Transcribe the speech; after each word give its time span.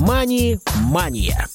Мани-мания. 0.00 1.48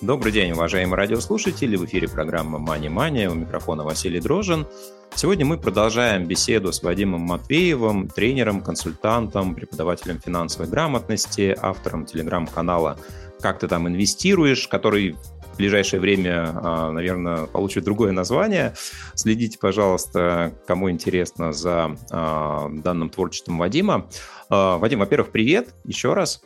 Добрый 0.00 0.32
день, 0.32 0.50
уважаемые 0.50 0.96
радиослушатели. 0.96 1.76
В 1.76 1.84
эфире 1.84 2.08
программа 2.08 2.58
«Мани-мания». 2.58 3.30
У 3.30 3.34
микрофона 3.34 3.84
Василий 3.84 4.18
Дрожин. 4.18 4.66
Сегодня 5.14 5.46
мы 5.46 5.58
продолжаем 5.58 6.26
беседу 6.26 6.72
с 6.72 6.82
Вадимом 6.82 7.20
Матвеевым, 7.20 8.08
тренером, 8.08 8.62
консультантом, 8.62 9.54
преподавателем 9.54 10.18
финансовой 10.18 10.68
грамотности, 10.68 11.56
автором 11.56 12.04
телеграм-канала 12.04 12.98
«Как 13.40 13.60
ты 13.60 13.68
там 13.68 13.86
инвестируешь», 13.86 14.66
который 14.66 15.14
в 15.56 15.58
ближайшее 15.58 16.00
время, 16.00 16.50
а, 16.54 16.92
наверное, 16.92 17.46
получит 17.46 17.84
другое 17.84 18.12
название. 18.12 18.74
Следите, 19.14 19.58
пожалуйста, 19.58 20.52
кому 20.66 20.90
интересно 20.90 21.54
за 21.54 21.96
а, 22.10 22.68
данным 22.68 23.08
творчеством 23.08 23.56
Вадима. 23.56 24.06
А, 24.50 24.76
Вадим, 24.76 24.98
во-первых, 24.98 25.32
привет 25.32 25.74
еще 25.84 26.12
раз. 26.12 26.42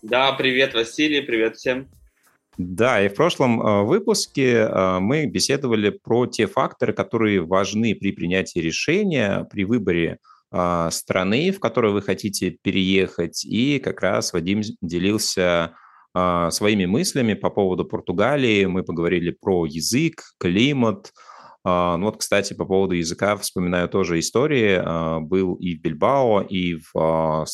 Да, 0.00 0.32
привет, 0.32 0.72
Василий, 0.72 1.20
привет 1.20 1.56
всем. 1.56 1.88
Да, 2.56 3.02
и 3.02 3.08
в 3.08 3.14
прошлом 3.14 3.86
выпуске 3.86 4.66
мы 4.98 5.26
беседовали 5.26 5.90
про 5.90 6.26
те 6.26 6.46
факторы, 6.46 6.94
которые 6.94 7.42
важны 7.42 7.94
при 7.94 8.12
принятии 8.12 8.60
решения, 8.60 9.46
при 9.50 9.64
выборе 9.64 10.18
страны, 10.90 11.52
в 11.52 11.60
которую 11.60 11.92
вы 11.92 12.02
хотите 12.02 12.50
переехать. 12.50 13.44
И 13.44 13.78
как 13.78 14.00
раз 14.00 14.32
Вадим 14.32 14.62
делился 14.80 15.74
своими 16.14 16.86
мыслями 16.86 17.34
по 17.34 17.50
поводу 17.50 17.84
Португалии. 17.84 18.64
Мы 18.64 18.82
поговорили 18.82 19.30
про 19.30 19.66
язык, 19.66 20.22
климат. 20.38 21.12
Ну 21.64 22.00
вот, 22.02 22.16
кстати, 22.16 22.54
по 22.54 22.64
поводу 22.64 22.94
языка 22.94 23.36
вспоминаю 23.36 23.88
тоже 23.88 24.18
истории. 24.18 25.20
Был 25.20 25.54
и 25.54 25.76
в 25.76 25.80
Бильбао, 25.82 26.40
и 26.40 26.78
в 26.92 27.46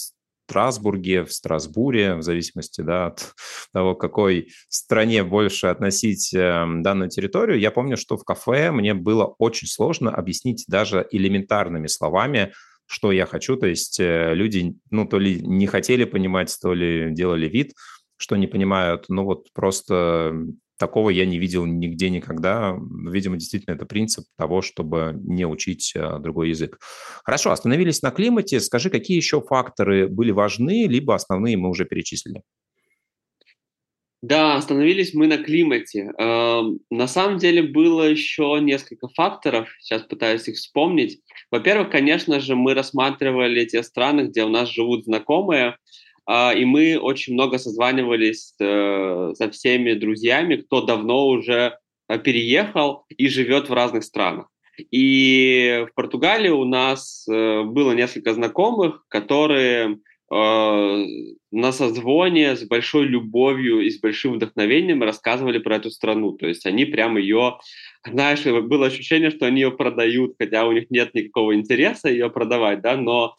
Страсбурге, 0.47 1.25
в 1.25 1.33
Страсбуре, 1.33 2.17
в 2.17 2.23
зависимости 2.23 2.83
да, 2.83 3.07
от 3.07 3.35
того, 3.73 3.95
к 3.95 4.01
какой 4.01 4.49
стране 4.69 5.25
больше 5.25 5.69
относить 5.69 6.35
эм, 6.35 6.83
данную 6.83 7.09
территорию. 7.09 7.59
Я 7.59 7.71
помню, 7.71 7.97
что 7.97 8.17
в 8.17 8.25
кафе 8.25 8.71
мне 8.71 8.95
было 8.95 9.35
очень 9.39 9.67
сложно 9.67 10.15
объяснить 10.15 10.65
даже 10.69 11.07
элементарными 11.11 11.87
словами, 11.87 12.53
что 12.87 13.11
я 13.11 13.25
хочу. 13.25 13.57
То 13.57 13.67
есть 13.67 13.99
э, 13.99 14.35
люди, 14.35 14.75
ну, 14.91 15.07
то 15.07 15.19
ли 15.19 15.41
не 15.41 15.67
хотели 15.67 16.05
понимать, 16.05 16.55
то 16.61 16.75
ли 16.75 17.11
делали 17.13 17.49
вид, 17.49 17.73
что 18.17 18.37
не 18.37 18.47
понимают. 18.47 19.07
Ну, 19.09 19.25
вот 19.25 19.53
просто 19.53 20.33
Такого 20.77 21.11
я 21.11 21.25
не 21.25 21.39
видел 21.39 21.67
нигде 21.67 22.11
никогда. 22.11 22.77
Видимо, 23.09 23.37
действительно, 23.37 23.75
это 23.75 23.87
принцип 23.87 24.25
того, 24.37 24.61
чтобы 24.61 25.15
не 25.23 25.47
учить 25.47 25.95
а, 25.97 26.19
другой 26.19 26.49
язык. 26.49 26.81
Хорошо, 27.25 27.53
остановились 27.53 28.03
на 28.03 28.11
климате. 28.11 28.59
Скажи, 28.59 28.91
какие 28.91 29.17
еще 29.17 29.41
факторы 29.41 30.09
были 30.09 30.33
важны, 30.33 30.87
либо 30.89 31.15
основные 31.15 31.57
мы 31.57 31.69
уже 31.69 31.85
перечислили? 31.85 32.43
Да, 34.21 34.57
остановились 34.57 35.15
мы 35.15 35.29
на 35.29 35.39
климате. 35.39 36.11
Эм, 36.19 36.81
на 36.91 37.07
самом 37.07 37.39
деле 37.39 37.63
было 37.63 38.03
еще 38.09 38.59
несколько 38.61 39.07
факторов, 39.09 39.69
сейчас 39.81 40.03
пытаюсь 40.03 40.49
их 40.49 40.57
вспомнить. 40.57 41.21
Во-первых, 41.51 41.91
конечно 41.91 42.41
же, 42.41 42.57
мы 42.57 42.75
рассматривали 42.75 43.67
те 43.67 43.83
страны, 43.83 44.23
где 44.23 44.43
у 44.43 44.49
нас 44.49 44.71
живут 44.71 45.05
знакомые, 45.05 45.77
и 46.31 46.65
мы 46.65 46.99
очень 46.99 47.35
много 47.35 47.59
созванивались 47.59 48.55
э, 48.59 49.33
со 49.35 49.51
всеми 49.51 49.93
друзьями, 49.93 50.57
кто 50.57 50.81
давно 50.81 51.27
уже 51.27 51.79
э, 52.09 52.19
переехал 52.19 53.05
и 53.11 53.29
живет 53.29 53.69
в 53.69 53.75
разных 53.75 54.05
странах. 54.05 54.49
И 54.91 55.85
в 55.91 55.95
Португалии 55.95 56.49
у 56.49 56.65
нас 56.65 57.27
э, 57.29 57.63
было 57.65 57.93
несколько 57.93 58.33
знакомых, 58.33 59.05
которые 59.09 59.99
на 60.31 61.71
созвоне 61.71 62.57
с 62.57 62.65
большой 62.65 63.05
любовью 63.05 63.83
и 63.83 63.91
с 63.91 64.01
большим 64.01 64.33
вдохновением 64.33 65.03
рассказывали 65.03 65.59
про 65.59 65.77
эту 65.77 65.91
страну. 65.91 66.33
То 66.33 66.49
есть 66.49 66.67
они 66.67 66.87
прямо 66.87 67.21
ее, 67.21 67.59
знаешь, 68.05 68.43
было 68.43 68.87
ощущение, 68.87 69.31
что 69.31 69.47
они 69.47 69.61
ее 69.61 69.71
продают, 69.71 70.35
хотя 70.37 70.67
у 70.67 70.73
них 70.73 70.91
нет 70.91 71.15
никакого 71.15 71.55
интереса 71.55 72.09
ее 72.09 72.31
продавать, 72.31 72.81
да, 72.81 72.97
но 72.97 73.37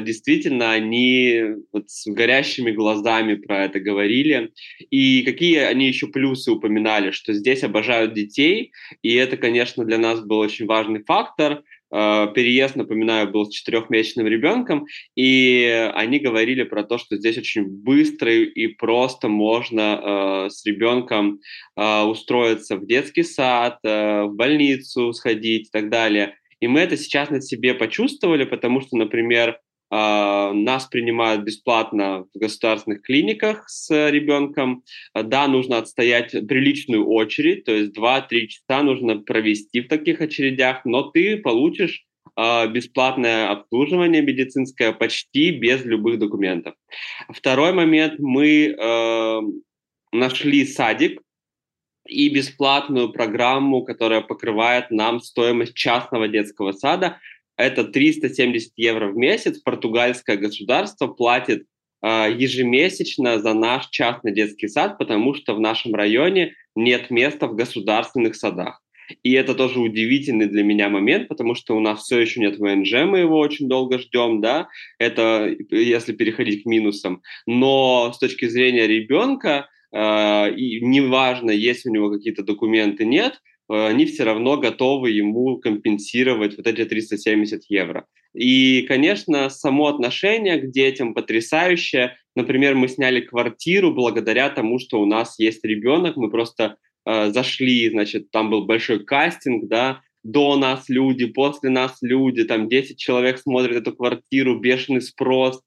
действительно, 0.00 0.72
они 0.72 1.42
вот 1.72 1.88
с 1.88 2.06
горящими 2.06 2.72
глазами 2.72 3.34
про 3.34 3.64
это 3.64 3.78
говорили. 3.78 4.50
И 4.90 5.22
какие 5.22 5.58
они 5.58 5.86
еще 5.86 6.08
плюсы 6.08 6.50
упоминали, 6.50 7.10
что 7.12 7.32
здесь 7.32 7.62
обожают 7.62 8.14
детей, 8.14 8.72
и 9.02 9.14
это, 9.14 9.36
конечно, 9.36 9.84
для 9.84 9.98
нас 9.98 10.20
был 10.20 10.38
очень 10.38 10.66
важный 10.66 11.04
фактор. 11.04 11.62
Uh, 11.92 12.32
переезд, 12.32 12.74
напоминаю, 12.74 13.30
был 13.30 13.46
с 13.46 13.54
четырехмесячным 13.54 14.26
ребенком, 14.26 14.86
и 15.14 15.90
они 15.94 16.18
говорили 16.18 16.64
про 16.64 16.82
то, 16.82 16.98
что 16.98 17.16
здесь 17.16 17.38
очень 17.38 17.66
быстро 17.66 18.32
и 18.32 18.66
просто 18.66 19.28
можно 19.28 19.80
uh, 19.80 20.50
с 20.50 20.66
ребенком 20.66 21.38
устроиться 21.76 22.76
в 22.78 22.86
детский 22.86 23.22
сад, 23.22 23.78
в 23.84 24.30
больницу 24.32 25.12
сходить 25.12 25.68
и 25.68 25.70
так 25.70 25.88
далее. 25.88 26.34
И 26.64 26.66
мы 26.66 26.80
это 26.80 26.96
сейчас 26.96 27.28
на 27.28 27.42
себе 27.42 27.74
почувствовали, 27.74 28.44
потому 28.44 28.80
что, 28.80 28.96
например, 28.96 29.60
а, 29.90 30.50
нас 30.54 30.86
принимают 30.86 31.42
бесплатно 31.42 32.24
в 32.32 32.38
государственных 32.38 33.02
клиниках 33.02 33.68
с 33.68 33.90
ребенком. 34.10 34.82
Да, 35.14 35.46
нужно 35.46 35.76
отстоять 35.76 36.30
приличную 36.48 37.06
очередь, 37.06 37.64
то 37.64 37.72
есть 37.72 37.94
2-3 37.94 38.46
часа 38.46 38.82
нужно 38.82 39.18
провести 39.18 39.82
в 39.82 39.88
таких 39.88 40.22
очередях, 40.22 40.86
но 40.86 41.02
ты 41.02 41.36
получишь 41.36 42.06
а, 42.34 42.66
бесплатное 42.66 43.50
обслуживание 43.50 44.22
медицинское 44.22 44.94
почти 44.94 45.50
без 45.50 45.84
любых 45.84 46.18
документов. 46.18 46.76
Второй 47.28 47.74
момент, 47.74 48.14
мы 48.18 48.68
э, 48.68 49.40
нашли 50.12 50.64
садик, 50.64 51.20
и 52.06 52.28
бесплатную 52.28 53.10
программу, 53.10 53.82
которая 53.82 54.20
покрывает 54.20 54.90
нам 54.90 55.20
стоимость 55.20 55.74
частного 55.74 56.28
детского 56.28 56.72
сада. 56.72 57.18
Это 57.56 57.84
370 57.84 58.72
евро 58.76 59.08
в 59.08 59.16
месяц. 59.16 59.58
Португальское 59.58 60.36
государство 60.36 61.06
платит 61.06 61.66
э, 62.02 62.34
ежемесячно 62.36 63.38
за 63.38 63.54
наш 63.54 63.88
частный 63.88 64.32
детский 64.32 64.68
сад, 64.68 64.98
потому 64.98 65.34
что 65.34 65.54
в 65.54 65.60
нашем 65.60 65.94
районе 65.94 66.54
нет 66.74 67.10
места 67.10 67.46
в 67.46 67.54
государственных 67.54 68.34
садах. 68.34 68.80
И 69.22 69.32
это 69.32 69.54
тоже 69.54 69.80
удивительный 69.80 70.46
для 70.46 70.62
меня 70.62 70.88
момент, 70.88 71.28
потому 71.28 71.54
что 71.54 71.76
у 71.76 71.80
нас 71.80 72.02
все 72.02 72.20
еще 72.20 72.40
нет 72.40 72.58
ВНЖ, 72.58 73.04
мы 73.04 73.18
его 73.18 73.38
очень 73.38 73.68
долго 73.68 73.98
ждем, 73.98 74.40
да, 74.40 74.68
это 74.98 75.54
если 75.70 76.12
переходить 76.12 76.62
к 76.62 76.66
минусам. 76.66 77.22
Но 77.46 78.12
с 78.14 78.18
точки 78.18 78.48
зрения 78.48 78.86
ребенка, 78.86 79.68
и 79.94 80.80
неважно, 80.80 81.50
есть 81.50 81.86
у 81.86 81.90
него 81.90 82.10
какие-то 82.10 82.42
документы, 82.42 83.04
нет, 83.04 83.40
а, 83.68 83.88
они 83.88 84.06
все 84.06 84.24
равно 84.24 84.56
готовы 84.56 85.10
ему 85.10 85.58
компенсировать 85.58 86.56
вот 86.56 86.66
эти 86.66 86.84
370 86.84 87.64
евро. 87.68 88.06
И, 88.34 88.82
конечно, 88.88 89.48
само 89.48 89.86
отношение 89.86 90.58
к 90.58 90.70
детям 90.70 91.14
потрясающее. 91.14 92.16
Например, 92.34 92.74
мы 92.74 92.88
сняли 92.88 93.20
квартиру 93.20 93.94
благодаря 93.94 94.50
тому, 94.50 94.80
что 94.80 95.00
у 95.00 95.06
нас 95.06 95.38
есть 95.38 95.64
ребенок. 95.64 96.16
Мы 96.16 96.30
просто 96.30 96.76
э, 97.06 97.30
зашли, 97.30 97.88
значит, 97.90 98.32
там 98.32 98.50
был 98.50 98.64
большой 98.64 99.04
кастинг, 99.04 99.68
да, 99.68 100.00
до 100.24 100.56
нас 100.56 100.88
люди, 100.88 101.26
после 101.26 101.70
нас 101.70 101.98
люди, 102.00 102.44
там 102.44 102.68
10 102.68 102.98
человек 102.98 103.38
смотрят 103.38 103.76
эту 103.76 103.94
квартиру, 103.94 104.58
бешеный 104.58 105.02
спрос. 105.02 105.62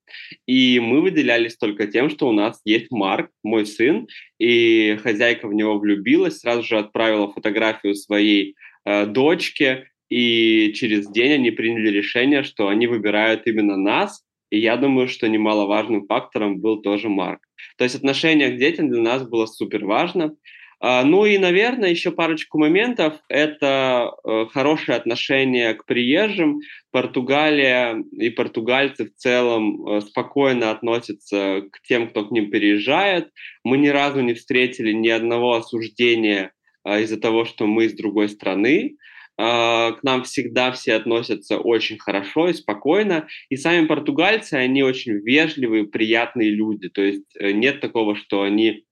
И 0.48 0.80
мы 0.80 1.02
выделялись 1.02 1.56
только 1.56 1.88
тем, 1.88 2.10
что 2.10 2.28
у 2.28 2.32
нас 2.34 2.60
есть 2.66 2.92
Марк, 2.92 3.30
мой 3.44 3.66
сын, 3.66 4.08
и 4.40 4.98
хозяйка 5.02 5.48
в 5.48 5.54
него 5.54 5.78
влюбилась, 5.78 6.40
сразу 6.40 6.64
же 6.64 6.78
отправила 6.78 7.32
фотографию 7.32 7.96
своей 7.96 8.56
э, 8.84 9.06
дочке, 9.06 9.90
и 10.10 10.74
через 10.74 11.08
день 11.10 11.34
они 11.34 11.52
приняли 11.52 11.90
решение, 11.90 12.44
что 12.44 12.68
они 12.68 12.88
выбирают 12.88 13.46
именно 13.46 13.78
нас, 13.78 14.24
и 14.50 14.60
я 14.60 14.78
думаю, 14.78 15.08
что 15.08 15.28
немаловажным 15.28 16.08
фактором 16.08 16.60
был 16.60 16.82
тоже 16.82 17.10
Марк. 17.10 17.42
То 17.78 17.84
есть 17.84 17.96
отношение 17.96 18.50
к 18.50 18.58
детям 18.58 18.90
для 18.90 19.02
нас 19.02 19.28
было 19.28 19.46
супер 19.46 19.86
важно. 19.86 20.36
А, 20.80 21.04
ну 21.04 21.26
и, 21.26 21.38
наверное, 21.38 21.90
еще 21.90 22.12
парочку 22.12 22.60
моментов. 22.60 23.16
Это 23.30 24.12
э, 24.24 24.46
хорошее 24.52 24.98
отношение 24.98 25.74
к 25.74 25.86
приезжим. 25.86 26.60
Португалия 26.92 28.04
и 28.12 28.30
португальцы 28.30 29.06
в 29.06 29.16
целом 29.16 29.88
э, 29.88 30.02
спокойно 30.02 30.70
относятся 30.70 31.64
к 31.72 31.82
тем, 31.82 32.10
кто 32.10 32.26
к 32.26 32.32
ним 32.32 32.52
переезжает. 32.52 33.30
Мы 33.64 33.78
ни 33.80 33.88
разу 33.88 34.22
не 34.22 34.36
встретили 34.36 34.92
ни 34.92 35.10
одного 35.10 35.56
осуждения 35.56 36.52
а, 36.84 37.00
из-за 37.00 37.20
того, 37.20 37.46
что 37.46 37.66
мы 37.66 37.86
из 37.86 37.94
другой 37.94 38.30
страны. 38.30 38.98
А, 39.40 39.92
к 39.94 40.04
нам 40.04 40.24
всегда 40.24 40.72
все 40.72 40.94
относятся 40.94 41.58
очень 41.58 41.98
хорошо 41.98 42.50
и 42.50 42.54
спокойно. 42.54 43.28
И 43.50 43.56
сами 43.56 43.88
португальцы, 43.88 44.54
они 44.54 44.84
очень 44.84 45.14
вежливые, 45.14 45.86
приятные 45.86 46.52
люди. 46.52 46.90
То 46.90 47.02
есть 47.02 47.36
э, 47.40 47.52
нет 47.52 47.82
такого, 47.82 48.16
что 48.16 48.44
они 48.44 48.86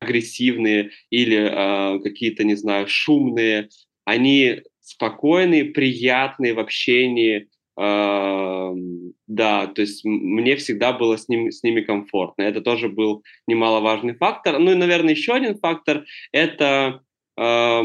агрессивные 0.00 0.90
или 1.10 1.36
э, 1.38 2.00
какие-то, 2.00 2.44
не 2.44 2.56
знаю, 2.56 2.88
шумные. 2.88 3.68
Они 4.04 4.62
спокойные, 4.80 5.66
приятные 5.66 6.54
в 6.54 6.58
общении, 6.58 7.48
Да, 7.76 9.66
то 9.68 9.80
есть 9.80 10.04
мне 10.04 10.56
всегда 10.56 10.92
было 10.92 11.16
с, 11.16 11.28
ним, 11.28 11.50
с 11.50 11.62
ними 11.62 11.80
комфортно. 11.80 12.42
Это 12.42 12.60
тоже 12.60 12.88
был 12.88 13.22
немаловажный 13.46 14.14
фактор. 14.14 14.58
Ну 14.58 14.72
и, 14.72 14.74
наверное, 14.74 15.14
еще 15.14 15.32
один 15.32 15.56
фактор– 15.56 16.04
это 16.32 17.00
э, 17.38 17.82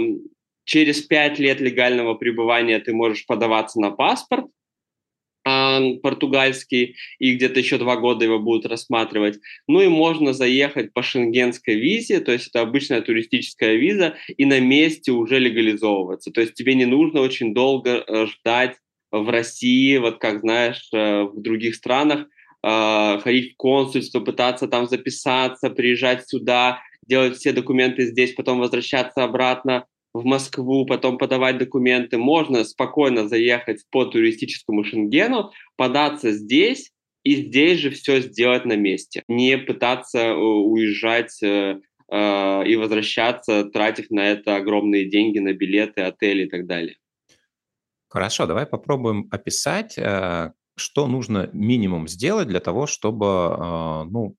через 0.66 1.02
пять 1.02 1.40
лет 1.40 1.62
легального 1.62 2.16
пребывания 2.16 2.80
ты 2.80 2.94
можешь 2.94 3.26
подаваться 3.26 3.80
на 3.80 3.92
паспорт, 3.92 4.48
португальский, 6.02 6.96
и 7.20 7.36
где-то 7.36 7.60
еще 7.60 7.78
два 7.78 7.98
года 7.98 8.26
его 8.26 8.40
будут 8.40 8.66
рассматривать. 8.66 9.40
Ну 9.68 9.82
и 9.82 9.88
можно 9.88 10.34
заехать 10.34 10.94
по 10.94 11.04
шенгенской 11.04 11.76
визе, 11.76 12.20
то 12.20 12.32
есть 12.32 12.48
это 12.48 12.62
обычная 12.62 13.02
туристическая 13.02 13.76
виза, 13.76 14.16
и 14.38 14.46
на 14.46 14.60
месте 14.60 15.12
уже 15.12 15.40
легализовываться. 15.40 16.32
То 16.32 16.42
есть 16.42 16.54
тебе 16.54 16.76
не 16.76 16.86
нужно 16.86 17.22
очень 17.22 17.54
долго 17.54 18.04
э, 18.06 18.28
ждать 18.28 18.76
в 19.12 19.30
России, 19.30 19.98
вот 19.98 20.20
как 20.20 20.42
знаешь, 20.42 20.88
э, 20.94 21.24
в 21.24 21.42
других 21.42 21.76
странах, 21.76 22.28
э, 22.64 23.20
ходить 23.20 23.54
в 23.54 23.58
консульство, 23.58 24.20
пытаться 24.20 24.68
там 24.68 24.88
записаться, 24.88 25.70
приезжать 25.70 26.28
сюда, 26.28 26.82
делать 27.08 27.38
все 27.38 27.52
документы 27.52 28.06
здесь, 28.08 28.34
потом 28.34 28.60
возвращаться 28.60 29.24
обратно 29.24 29.86
в 30.16 30.24
Москву, 30.24 30.86
потом 30.86 31.18
подавать 31.18 31.58
документы. 31.58 32.18
Можно 32.18 32.64
спокойно 32.64 33.28
заехать 33.28 33.84
по 33.92 34.06
туристическому 34.06 34.86
Шенгену, 34.86 35.52
податься 35.76 36.32
здесь 36.32 36.92
и 37.24 37.36
здесь 37.36 37.80
же 37.80 37.90
все 37.90 38.22
сделать 38.22 38.66
на 38.66 38.78
месте. 38.78 39.24
Не 39.28 39.58
пытаться 39.58 40.20
э, 40.20 40.34
уезжать 40.34 41.44
э, 41.44 41.80
э, 42.10 42.68
и 42.68 42.76
возвращаться, 42.78 43.66
тратив 43.66 44.10
на 44.10 44.32
это 44.32 44.56
огромные 44.56 45.10
деньги 45.10 45.40
на 45.40 45.52
билеты, 45.52 46.02
отели 46.02 46.46
и 46.46 46.50
так 46.50 46.66
далее. 46.66 46.96
Хорошо, 48.08 48.46
давай 48.46 48.66
попробуем 48.66 49.28
описать, 49.32 49.98
э, 49.98 50.54
что 50.78 51.08
нужно 51.08 51.50
минимум 51.52 52.08
сделать 52.08 52.48
для 52.48 52.62
того, 52.62 52.88
чтобы, 52.88 53.26
э, 53.26 54.04
ну, 54.10 54.38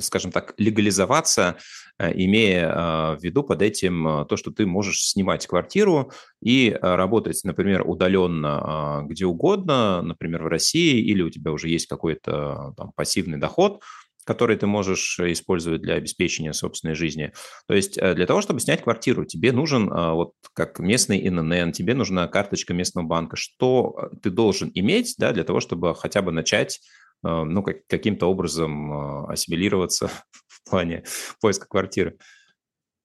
скажем 0.00 0.32
так, 0.32 0.54
легализоваться, 0.58 1.56
э, 1.98 2.10
имея 2.14 2.72
а, 2.72 3.16
в 3.16 3.22
виду 3.22 3.44
под 3.44 3.62
этим 3.62 4.06
а, 4.06 4.24
то, 4.24 4.36
что 4.36 4.50
ты 4.50 4.66
можешь 4.66 5.02
снимать 5.02 5.46
квартиру 5.46 6.10
и 6.42 6.70
а, 6.70 6.96
работать, 6.96 7.40
например, 7.44 7.82
удаленно 7.86 9.04
где 9.06 9.26
угодно, 9.26 10.02
например, 10.02 10.44
в 10.44 10.48
России, 10.48 11.00
или 11.00 11.22
у 11.22 11.30
тебя 11.30 11.52
уже 11.52 11.68
есть 11.68 11.86
какой-то 11.86 12.74
там 12.76 12.92
пассивный 12.94 13.38
доход, 13.38 13.82
который 14.24 14.56
ты 14.56 14.66
можешь 14.66 15.18
использовать 15.20 15.80
для 15.80 15.94
обеспечения 15.94 16.52
собственной 16.52 16.94
жизни. 16.94 17.32
То 17.68 17.74
есть 17.74 17.98
э, 17.98 18.14
для 18.14 18.26
того, 18.26 18.40
чтобы 18.40 18.60
снять 18.60 18.82
квартиру, 18.82 19.24
тебе 19.24 19.52
нужен, 19.52 19.88
вот 19.88 20.32
как 20.54 20.80
местный 20.80 21.26
ИНН, 21.26 21.72
тебе 21.72 21.94
нужна 21.94 22.26
карточка 22.26 22.74
местного 22.74 23.06
банка. 23.06 23.36
Что 23.36 24.10
ты 24.22 24.30
должен 24.30 24.70
иметь 24.74 25.14
да, 25.18 25.32
для 25.32 25.44
того, 25.44 25.60
чтобы 25.60 25.94
хотя 25.94 26.20
бы 26.20 26.32
начать 26.32 26.80
ну, 27.22 27.62
как, 27.62 27.86
каким-то 27.86 28.26
образом 28.26 28.92
а, 28.92 29.32
ассимилироваться 29.32 30.10
в 30.48 30.68
плане 30.68 31.04
поиска 31.40 31.66
квартиры. 31.68 32.18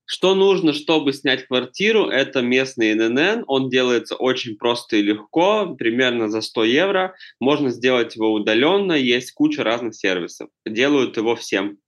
Что 0.07 0.35
нужно, 0.35 0.73
чтобы 0.73 1.13
снять 1.13 1.47
квартиру, 1.47 2.09
это 2.09 2.43
местный 2.43 2.93
ННН. 2.93 3.43
Он 3.47 3.69
делается 3.69 4.15
очень 4.15 4.55
просто 4.55 4.97
и 4.97 5.01
легко, 5.01 5.75
примерно 5.75 6.29
за 6.29 6.41
100 6.41 6.63
евро. 6.65 7.15
Можно 7.39 7.71
сделать 7.71 8.15
его 8.15 8.31
удаленно, 8.31 8.93
есть 8.93 9.31
куча 9.31 9.63
разных 9.63 9.95
сервисов. 9.95 10.49
Делают 10.63 11.17
его 11.17 11.35
всем. 11.35 11.79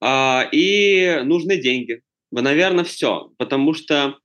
А, 0.00 0.48
и 0.50 1.20
нужны 1.22 1.56
деньги. 1.56 2.02
Наверное, 2.32 2.84
все. 2.84 3.30
Потому 3.38 3.74
что 3.74 4.18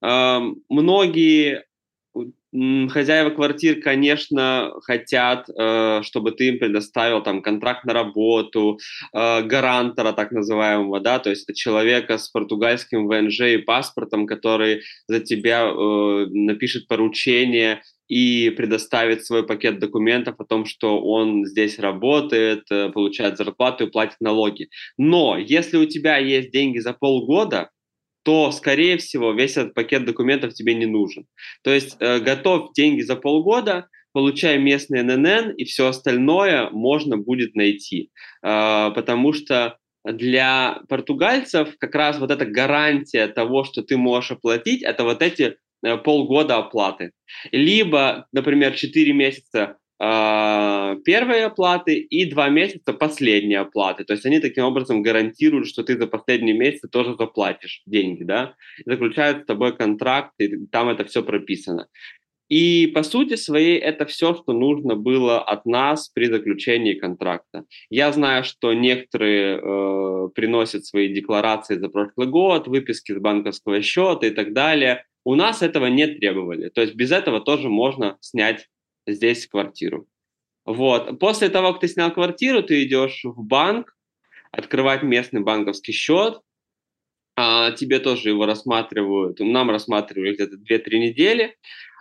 многие 0.00 1.64
Хозяева 2.88 3.30
квартир, 3.30 3.80
конечно, 3.80 4.72
хотят, 4.82 5.48
э, 5.48 6.00
чтобы 6.02 6.32
ты 6.32 6.48
им 6.48 6.58
предоставил 6.58 7.22
там 7.22 7.42
контракт 7.42 7.84
на 7.84 7.92
работу, 7.92 8.78
э, 9.12 9.42
гарантора 9.42 10.12
так 10.12 10.32
называемого, 10.32 11.00
да, 11.00 11.18
то 11.18 11.30
есть 11.30 11.44
это 11.44 11.54
человека 11.54 12.18
с 12.18 12.28
португальским 12.28 13.06
ВНЖ 13.06 13.40
и 13.40 13.58
паспортом, 13.58 14.26
который 14.26 14.80
за 15.06 15.20
тебя 15.20 15.68
э, 15.68 16.26
напишет 16.30 16.88
поручение 16.88 17.82
и 18.08 18.50
предоставит 18.50 19.24
свой 19.24 19.46
пакет 19.46 19.78
документов 19.78 20.36
о 20.38 20.44
том, 20.44 20.64
что 20.64 21.00
он 21.00 21.44
здесь 21.44 21.78
работает, 21.78 22.64
получает 22.94 23.36
зарплату 23.36 23.84
и 23.84 23.90
платит 23.90 24.16
налоги. 24.20 24.68
Но 24.96 25.36
если 25.36 25.76
у 25.76 25.84
тебя 25.84 26.16
есть 26.16 26.50
деньги 26.50 26.78
за 26.78 26.94
полгода, 26.94 27.68
то, 28.22 28.50
скорее 28.52 28.98
всего, 28.98 29.32
весь 29.32 29.56
этот 29.56 29.74
пакет 29.74 30.04
документов 30.04 30.54
тебе 30.54 30.74
не 30.74 30.86
нужен. 30.86 31.26
То 31.62 31.72
есть 31.72 31.96
э, 32.00 32.20
готов 32.20 32.72
деньги 32.74 33.02
за 33.02 33.16
полгода, 33.16 33.88
получай 34.12 34.58
местный 34.58 35.02
ННН, 35.02 35.52
и 35.56 35.64
все 35.64 35.88
остальное 35.88 36.70
можно 36.70 37.16
будет 37.16 37.54
найти. 37.54 38.10
Э, 38.42 38.90
потому 38.94 39.32
что 39.32 39.78
для 40.04 40.80
португальцев 40.88 41.76
как 41.78 41.94
раз 41.94 42.18
вот 42.18 42.30
эта 42.30 42.46
гарантия 42.46 43.28
того, 43.28 43.64
что 43.64 43.82
ты 43.82 43.96
можешь 43.96 44.32
оплатить, 44.32 44.82
это 44.82 45.04
вот 45.04 45.22
эти 45.22 45.56
э, 45.82 45.96
полгода 45.98 46.56
оплаты. 46.56 47.12
Либо, 47.52 48.26
например, 48.32 48.74
4 48.74 49.12
месяца 49.12 49.76
а, 50.00 50.96
первой 51.04 51.44
оплаты 51.44 51.98
и 51.98 52.30
два 52.30 52.48
месяца 52.48 52.92
последней 52.92 53.56
оплаты. 53.56 54.04
То 54.04 54.12
есть 54.12 54.24
они 54.26 54.38
таким 54.38 54.64
образом 54.64 55.02
гарантируют, 55.02 55.66
что 55.66 55.82
ты 55.82 55.98
за 55.98 56.06
последние 56.06 56.56
месяцы 56.56 56.88
тоже 56.88 57.16
заплатишь 57.16 57.82
деньги, 57.84 58.22
да, 58.22 58.54
заключают 58.86 59.42
с 59.42 59.46
тобой 59.46 59.76
контракт, 59.76 60.34
и 60.38 60.66
там 60.66 60.88
это 60.88 61.04
все 61.04 61.22
прописано. 61.22 61.88
И 62.48 62.86
по 62.94 63.02
сути 63.02 63.36
своей 63.36 63.78
это 63.78 64.06
все, 64.06 64.34
что 64.34 64.52
нужно 64.52 64.96
было 64.96 65.42
от 65.42 65.66
нас 65.66 66.08
при 66.08 66.26
заключении 66.26 66.94
контракта. 66.94 67.64
Я 67.90 68.10
знаю, 68.12 68.42
что 68.44 68.72
некоторые 68.72 69.58
э, 69.58 70.28
приносят 70.34 70.86
свои 70.86 71.12
декларации 71.12 71.78
за 71.78 71.88
прошлый 71.88 72.26
год, 72.26 72.66
выписки 72.66 73.12
с 73.12 73.18
банковского 73.18 73.82
счета 73.82 74.26
и 74.26 74.30
так 74.30 74.54
далее. 74.54 75.04
У 75.24 75.34
нас 75.34 75.60
этого 75.60 75.86
не 75.86 76.06
требовали. 76.06 76.70
То 76.70 76.80
есть 76.80 76.94
без 76.94 77.12
этого 77.12 77.40
тоже 77.40 77.68
можно 77.68 78.16
снять 78.20 78.66
здесь 79.12 79.46
квартиру. 79.46 80.06
Вот. 80.64 81.18
После 81.18 81.48
того, 81.48 81.72
как 81.72 81.80
ты 81.80 81.88
снял 81.88 82.12
квартиру, 82.12 82.62
ты 82.62 82.84
идешь 82.84 83.20
в 83.24 83.42
банк, 83.42 83.96
открывать 84.50 85.02
местный 85.02 85.40
банковский 85.40 85.92
счет, 85.92 86.40
а, 87.36 87.70
тебе 87.72 88.00
тоже 88.00 88.30
его 88.30 88.46
рассматривают, 88.46 89.38
нам 89.40 89.70
рассматривали 89.70 90.34
где-то 90.34 90.56
2-3 90.56 90.98
недели, 90.98 91.56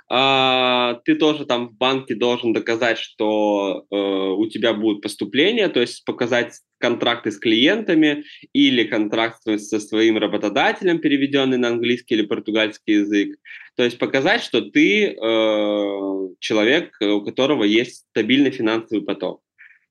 ты 0.09 1.15
тоже 1.15 1.45
там 1.45 1.67
в 1.67 1.77
банке 1.77 2.15
должен 2.15 2.53
доказать, 2.53 2.97
что 2.97 3.85
э, 3.91 3.95
у 3.95 4.47
тебя 4.47 4.73
будут 4.73 5.01
поступления, 5.01 5.67
то 5.67 5.81
есть 5.81 6.05
показать 6.05 6.53
контракты 6.79 7.31
с 7.31 7.37
клиентами 7.37 8.23
или 8.53 8.85
контракт 8.85 9.41
со 9.43 9.79
своим 9.79 10.17
работодателем, 10.17 10.99
переведенный 10.99 11.57
на 11.57 11.69
английский 11.69 12.15
или 12.15 12.25
португальский 12.25 13.01
язык. 13.01 13.37
То 13.75 13.83
есть 13.83 13.97
показать, 13.97 14.41
что 14.41 14.61
ты 14.61 15.07
э, 15.07 16.27
человек, 16.39 16.95
у 17.01 17.21
которого 17.21 17.65
есть 17.65 18.05
стабильный 18.11 18.51
финансовый 18.51 19.03
поток. 19.03 19.41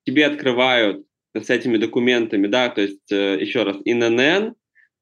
Тебе 0.04 0.26
открывают 0.26 1.04
с 1.34 1.50
этими 1.50 1.76
документами, 1.76 2.46
да, 2.46 2.68
то 2.68 2.80
есть 2.80 3.12
э, 3.12 3.38
еще 3.40 3.64
раз, 3.64 3.76
ИНН, 3.84 4.54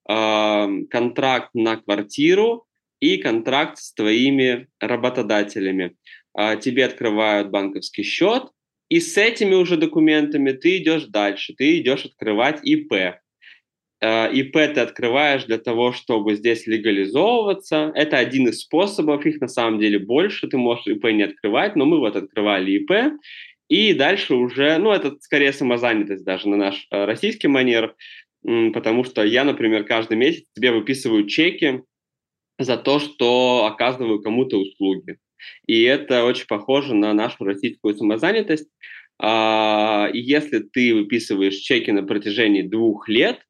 э, 0.09 0.67
контракт 0.91 1.51
на 1.55 1.77
квартиру, 1.77 2.67
и 3.05 3.19
контракт 3.19 3.79
с 3.79 3.93
твоими 3.93 4.69
работодателями. 4.81 5.95
А, 6.33 6.57
тебе 6.57 6.87
открывают 6.87 7.51
банковский 7.51 8.03
счет, 8.03 8.45
и 8.89 8.99
с 8.99 9.19
этими 9.19 9.55
уже 9.55 9.77
документами 9.77 10.53
ты 10.53 10.79
идешь 10.79 11.05
дальше, 11.05 11.53
ты 11.55 11.79
идешь 11.81 12.07
открывать 12.07 12.61
ИП. 12.65 13.21
А, 14.01 14.29
ИП 14.29 14.55
ты 14.55 14.81
открываешь 14.81 15.45
для 15.45 15.59
того, 15.59 15.93
чтобы 15.93 16.35
здесь 16.35 16.67
легализовываться. 16.67 17.93
Это 17.95 18.17
один 18.17 18.49
из 18.49 18.61
способов, 18.61 19.27
их 19.27 19.39
на 19.43 19.49
самом 19.49 19.79
деле 19.79 19.99
больше. 19.99 20.49
Ты 20.49 20.57
можешь 20.57 20.87
ИП 20.87 21.05
не 21.13 21.25
открывать, 21.25 21.77
но 21.77 21.85
мы 21.85 21.99
вот 21.99 22.17
открывали 22.17 22.71
ИП. 22.73 23.19
И 23.69 23.93
дальше 23.93 24.35
уже, 24.35 24.79
ну, 24.79 24.93
это 24.93 25.15
скорее 25.21 25.53
самозанятость 25.53 26.25
даже 26.25 26.49
на 26.49 26.57
наш 26.57 26.87
э, 26.91 27.05
российский 27.05 27.49
манер, 27.49 27.95
потому 28.43 29.05
что 29.05 29.25
я, 29.25 29.45
например, 29.45 29.85
каждый 29.85 30.17
месяц 30.17 30.45
тебе 30.55 30.71
выписываю 30.71 31.27
чеки 31.27 31.83
за 32.59 32.77
то, 32.77 32.99
что 32.99 33.67
оказываю 33.67 34.23
кому-то 34.23 34.59
услуги. 34.59 35.19
И 35.67 35.83
это 35.83 36.25
очень 36.25 36.47
похоже 36.47 36.95
на 36.95 37.13
нашу 37.13 37.45
российскую 37.45 37.95
самозанятость. 37.95 38.69
А, 39.19 40.09
если 40.13 40.61
ты 40.61 40.95
выписываешь 40.95 41.57
чеки 41.57 41.91
на 41.91 42.03
протяжении 42.03 42.63
двух 42.63 43.09
лет, 43.09 43.41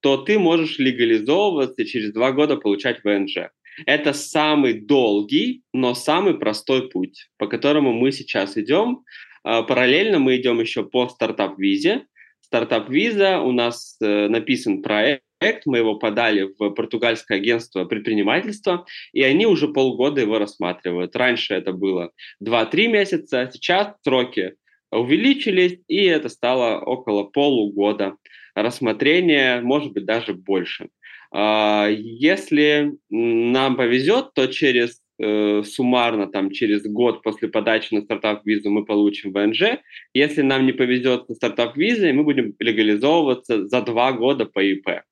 то 0.00 0.16
ты 0.16 0.38
можешь 0.38 0.78
легализовываться 0.78 1.82
и 1.82 1.86
через 1.86 2.12
два 2.12 2.32
года 2.32 2.56
получать 2.56 3.02
ВНЖ. 3.02 3.50
Это 3.84 4.12
самый 4.14 4.74
долгий, 4.74 5.62
но 5.72 5.94
самый 5.94 6.38
простой 6.38 6.88
путь, 6.88 7.28
по 7.36 7.46
которому 7.46 7.92
мы 7.92 8.12
сейчас 8.12 8.56
идем. 8.56 9.04
А, 9.44 9.62
параллельно 9.62 10.18
мы 10.18 10.36
идем 10.36 10.60
еще 10.60 10.84
по 10.84 11.08
стартап-визе. 11.08 12.06
Стартап-виза, 12.40 13.40
у 13.40 13.52
нас 13.52 13.96
э, 14.00 14.28
написан 14.28 14.80
проект, 14.80 15.24
проект, 15.38 15.66
мы 15.66 15.78
его 15.78 15.96
подали 15.96 16.52
в 16.58 16.70
португальское 16.70 17.38
агентство 17.38 17.84
предпринимательства, 17.84 18.86
и 19.12 19.22
они 19.22 19.46
уже 19.46 19.68
полгода 19.68 20.20
его 20.20 20.38
рассматривают. 20.38 21.16
Раньше 21.16 21.54
это 21.54 21.72
было 21.72 22.12
2-3 22.42 22.88
месяца, 22.88 23.50
сейчас 23.52 23.94
сроки 24.02 24.54
увеличились, 24.90 25.78
и 25.88 26.04
это 26.04 26.28
стало 26.28 26.80
около 26.80 27.24
полугода 27.24 28.16
рассмотрения, 28.54 29.60
может 29.60 29.92
быть, 29.92 30.06
даже 30.06 30.32
больше. 30.34 30.88
А, 31.32 31.88
если 31.90 32.92
нам 33.10 33.76
повезет, 33.76 34.32
то 34.34 34.46
через 34.46 35.02
э, 35.18 35.62
суммарно 35.64 36.28
там 36.28 36.50
через 36.50 36.84
год 36.84 37.22
после 37.22 37.48
подачи 37.48 37.92
на 37.92 38.02
стартап-визу 38.02 38.70
мы 38.70 38.84
получим 38.84 39.32
ВНЖ. 39.32 39.80
Если 40.14 40.42
нам 40.42 40.66
не 40.66 40.72
повезет 40.72 41.28
на 41.28 41.34
стартап-визе, 41.34 42.12
мы 42.12 42.22
будем 42.22 42.54
легализовываться 42.58 43.66
за 43.66 43.82
два 43.82 44.12
года 44.12 44.46
по 44.46 44.60
ИП. 44.60 45.02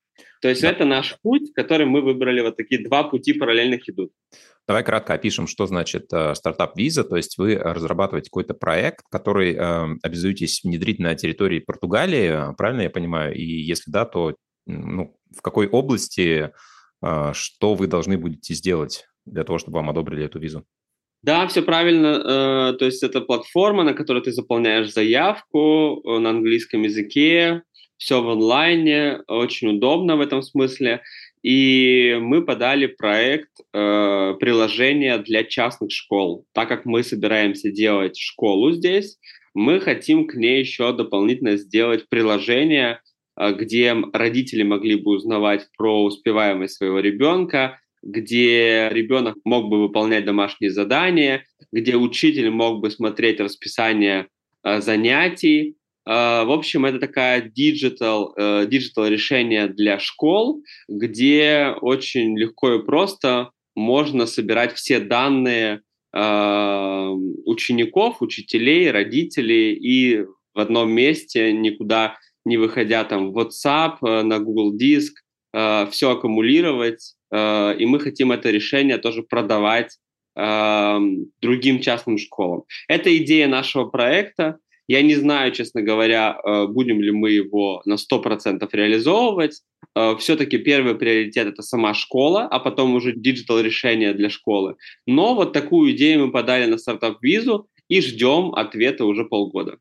То 0.44 0.50
есть 0.50 0.60
да. 0.60 0.72
это 0.72 0.84
наш 0.84 1.16
путь, 1.22 1.54
который 1.54 1.86
мы 1.86 2.02
выбрали, 2.02 2.42
вот 2.42 2.58
такие 2.58 2.86
два 2.86 3.04
пути 3.04 3.32
параллельных 3.32 3.88
идут. 3.88 4.12
Давай 4.68 4.84
кратко 4.84 5.14
опишем, 5.14 5.46
что 5.46 5.64
значит 5.66 6.12
э, 6.12 6.34
стартап-виза. 6.34 7.04
То 7.04 7.16
есть 7.16 7.38
вы 7.38 7.54
разрабатываете 7.54 8.28
какой-то 8.28 8.52
проект, 8.52 9.06
который 9.10 9.54
э, 9.54 9.96
обязуетесь 10.02 10.62
внедрить 10.62 10.98
на 10.98 11.14
территории 11.14 11.60
Португалии, 11.60 12.54
правильно 12.58 12.82
я 12.82 12.90
понимаю? 12.90 13.34
И 13.34 13.42
если 13.42 13.90
да, 13.90 14.04
то 14.04 14.34
ну, 14.66 15.16
в 15.34 15.40
какой 15.40 15.66
области, 15.66 16.50
э, 17.02 17.32
что 17.32 17.74
вы 17.74 17.86
должны 17.86 18.18
будете 18.18 18.52
сделать 18.52 19.06
для 19.24 19.44
того, 19.44 19.56
чтобы 19.56 19.76
вам 19.76 19.88
одобрили 19.88 20.26
эту 20.26 20.40
визу? 20.40 20.66
Да, 21.22 21.46
все 21.46 21.62
правильно. 21.62 22.72
Э, 22.72 22.76
то 22.78 22.84
есть 22.84 23.02
это 23.02 23.22
платформа, 23.22 23.82
на 23.82 23.94
которой 23.94 24.22
ты 24.22 24.30
заполняешь 24.30 24.92
заявку 24.92 26.02
э, 26.04 26.18
на 26.18 26.28
английском 26.28 26.82
языке, 26.82 27.62
все 27.96 28.22
в 28.22 28.28
онлайне, 28.28 29.20
очень 29.28 29.76
удобно 29.76 30.16
в 30.16 30.20
этом 30.20 30.42
смысле. 30.42 31.02
И 31.42 32.16
мы 32.20 32.42
подали 32.42 32.86
проект 32.86 33.50
э, 33.72 34.34
приложения 34.40 35.18
для 35.18 35.44
частных 35.44 35.90
школ. 35.92 36.46
Так 36.52 36.68
как 36.68 36.86
мы 36.86 37.02
собираемся 37.02 37.70
делать 37.70 38.16
школу 38.16 38.72
здесь, 38.72 39.18
мы 39.52 39.78
хотим 39.80 40.26
к 40.26 40.34
ней 40.34 40.60
еще 40.60 40.92
дополнительно 40.92 41.56
сделать 41.56 42.08
приложение, 42.08 43.00
э, 43.36 43.52
где 43.52 43.94
родители 44.12 44.62
могли 44.62 44.96
бы 44.96 45.12
узнавать 45.12 45.68
про 45.76 46.04
успеваемость 46.04 46.76
своего 46.76 47.00
ребенка, 47.00 47.78
где 48.02 48.88
ребенок 48.90 49.36
мог 49.44 49.68
бы 49.68 49.80
выполнять 49.80 50.24
домашние 50.24 50.70
задания, 50.70 51.44
где 51.72 51.96
учитель 51.96 52.50
мог 52.50 52.80
бы 52.80 52.90
смотреть 52.90 53.40
расписание 53.40 54.28
э, 54.62 54.80
занятий, 54.80 55.76
в 56.06 56.52
общем, 56.52 56.84
это 56.84 56.98
такая 56.98 57.42
digital, 57.42 58.34
digital 58.66 59.08
решение 59.08 59.68
для 59.68 59.98
школ, 59.98 60.62
где 60.88 61.74
очень 61.80 62.38
легко 62.38 62.74
и 62.74 62.84
просто 62.84 63.50
можно 63.74 64.26
собирать 64.26 64.74
все 64.74 65.00
данные 65.00 65.80
uh, 66.14 67.14
учеников, 67.44 68.22
учителей, 68.22 68.90
родителей 68.90 69.74
и 69.74 70.24
в 70.54 70.60
одном 70.60 70.92
месте, 70.92 71.52
никуда 71.52 72.16
не 72.44 72.56
выходя 72.56 73.04
там 73.04 73.32
в 73.32 73.38
WhatsApp, 73.38 74.22
на 74.22 74.38
Google 74.38 74.76
Диск, 74.76 75.22
все 75.52 76.10
аккумулировать. 76.10 77.14
И 77.32 77.86
мы 77.86 77.98
хотим 77.98 78.32
это 78.32 78.50
решение 78.50 78.98
тоже 78.98 79.22
продавать 79.22 79.98
другим 80.36 81.80
частным 81.80 82.18
школам. 82.18 82.64
Это 82.86 83.16
идея 83.16 83.48
нашего 83.48 83.86
проекта. 83.86 84.58
Я 84.86 85.02
не 85.02 85.14
знаю, 85.14 85.52
честно 85.52 85.82
говоря, 85.82 86.36
э, 86.36 86.66
будем 86.66 87.00
ли 87.00 87.10
мы 87.10 87.30
его 87.30 87.82
на 87.86 87.96
100% 87.96 88.68
реализовывать. 88.72 89.62
Э, 89.96 90.16
Все-таки 90.18 90.58
первый 90.58 90.94
приоритет– 90.94 91.46
это 91.48 91.62
сама 91.62 91.94
школа, 91.94 92.46
а 92.50 92.58
потом 92.58 92.94
уже 92.94 93.12
digital 93.14 93.60
решения 93.60 94.12
для 94.12 94.28
школы. 94.28 94.76
Но 95.06 95.34
вот 95.34 95.52
такую 95.52 95.92
идею 95.92 96.26
мы 96.26 96.32
подали 96.32 96.66
на 96.66 96.76
стартап-визу 96.76 97.68
и 97.88 98.00
ждем 98.00 98.54
ответа 98.54 99.04
уже 99.04 99.24
полгода. 99.24 99.78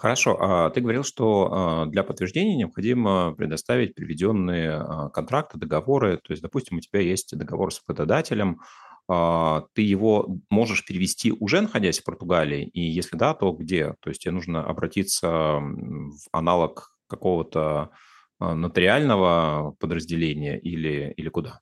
Хорошо. 0.00 0.38
А 0.40 0.70
ты 0.70 0.80
говорил, 0.80 1.04
что 1.04 1.48
а, 1.52 1.86
для 1.86 2.02
подтверждения 2.02 2.56
необходимо 2.56 3.34
предоставить 3.36 3.94
приведенные 3.94 4.70
а, 4.70 5.10
контракты, 5.10 5.58
договоры. 5.58 6.16
То 6.16 6.30
есть, 6.30 6.42
допустим, 6.42 6.78
у 6.78 6.80
тебя 6.80 7.00
есть 7.00 7.36
договор 7.36 7.70
с 7.70 7.82
работодателем, 7.86 8.60
ты 9.08 9.82
его 9.82 10.38
можешь 10.50 10.84
перевести 10.84 11.32
уже 11.32 11.60
находясь 11.60 12.00
в 12.00 12.04
Португалии? 12.04 12.68
И 12.68 12.80
если 12.80 13.16
да, 13.16 13.34
то 13.34 13.52
где? 13.52 13.94
То 14.00 14.10
есть 14.10 14.22
тебе 14.22 14.32
нужно 14.32 14.64
обратиться 14.64 15.28
в 15.28 16.28
аналог 16.32 16.90
какого-то 17.10 17.90
а, 18.38 18.54
нотариального 18.54 19.76
подразделения 19.78 20.58
или, 20.58 21.12
или 21.16 21.28
куда? 21.28 21.60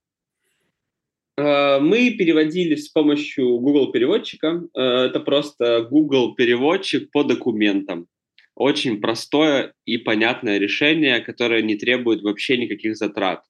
А, 1.36 1.80
мы 1.80 2.10
переводили 2.10 2.76
с 2.76 2.88
помощью 2.88 3.58
Google 3.58 3.90
переводчика. 3.90 4.62
Это 4.74 5.20
просто 5.20 5.82
Google 5.90 6.34
переводчик 6.34 7.10
по 7.10 7.24
документам. 7.24 8.06
Очень 8.54 9.00
простое 9.00 9.72
и 9.84 9.98
понятное 9.98 10.58
решение, 10.58 11.20
которое 11.20 11.62
не 11.62 11.76
требует 11.76 12.22
вообще 12.22 12.56
никаких 12.58 12.96
затрат. 12.96 13.44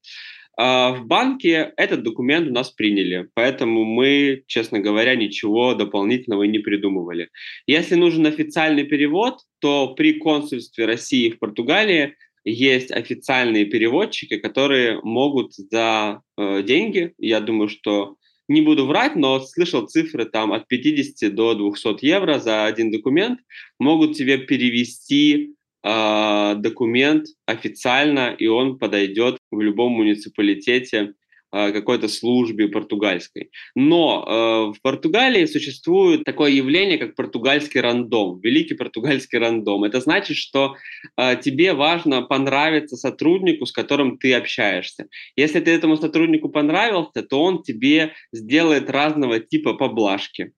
А, 0.60 0.92
в 0.92 1.06
банке 1.06 1.72
этот 1.76 2.02
документ 2.02 2.48
у 2.48 2.52
нас 2.52 2.70
приняли, 2.70 3.28
поэтому 3.34 3.84
мы, 3.84 4.42
честно 4.48 4.80
говоря, 4.80 5.14
ничего 5.14 5.74
дополнительного 5.74 6.42
не 6.42 6.58
придумывали. 6.58 7.30
Если 7.68 7.94
нужен 7.94 8.26
официальный 8.26 8.82
перевод, 8.82 9.38
то 9.60 9.94
при 9.94 10.14
консульстве 10.14 10.86
России 10.86 11.30
в 11.30 11.38
Португалии 11.38 12.16
есть 12.44 12.90
официальные 12.90 13.66
переводчики, 13.66 14.36
которые 14.36 15.00
могут 15.02 15.54
за 15.54 16.22
э, 16.36 16.64
деньги, 16.64 17.12
я 17.18 17.38
думаю, 17.38 17.68
что 17.68 18.16
не 18.48 18.60
буду 18.60 18.86
врать, 18.86 19.14
но 19.14 19.38
слышал 19.38 19.86
цифры 19.86 20.24
там 20.24 20.52
от 20.52 20.66
50 20.66 21.32
до 21.34 21.54
200 21.54 22.04
евро 22.04 22.40
за 22.40 22.64
один 22.64 22.90
документ, 22.90 23.38
могут 23.78 24.16
тебе 24.16 24.38
перевести 24.38 25.54
э, 25.88 26.54
документ 26.57 27.26
официально, 27.47 28.35
и 28.38 28.47
он 28.47 28.78
подойдет 28.78 29.38
в 29.50 29.61
любом 29.61 29.92
муниципалитете 29.92 31.14
э, 31.52 31.73
какой-то 31.73 32.09
службе 32.09 32.68
португальской. 32.68 33.50
Но 33.75 34.25
э, 34.26 34.76
в 34.76 34.83
Португалии 34.83 35.47
существует 35.47 36.25
такое 36.25 36.50
явление, 36.50 36.99
как 36.99 37.14
португальский 37.14 37.80
рандом, 37.80 38.40
великий 38.40 38.75
португальский 38.75 39.38
рандом. 39.38 39.85
Это 39.85 40.00
значит, 40.00 40.37
что 40.37 40.76
э, 41.16 41.37
тебе 41.40 41.73
важно 41.73 42.23
понравиться 42.23 42.97
сотруднику, 42.97 43.64
с 43.64 43.73
которым 43.73 44.18
ты 44.18 44.35
общаешься. 44.35 45.07
Если 45.37 45.61
ты 45.61 45.71
этому 45.71 45.97
сотруднику 45.97 46.50
понравился, 46.50 47.23
то 47.23 47.42
он 47.42 47.62
тебе 47.62 48.12
сделает 48.33 48.90
разного 48.90 49.40
типа 49.40 49.75
поблажки. 49.75 50.52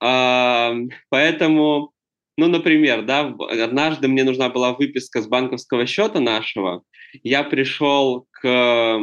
Поэтому 0.00 1.93
ну, 2.36 2.48
например, 2.48 3.04
да, 3.04 3.34
однажды 3.64 4.08
мне 4.08 4.24
нужна 4.24 4.48
была 4.48 4.72
выписка 4.72 5.22
с 5.22 5.26
банковского 5.26 5.86
счета 5.86 6.20
нашего. 6.20 6.82
Я 7.22 7.44
пришел 7.44 8.26
к 8.32 9.00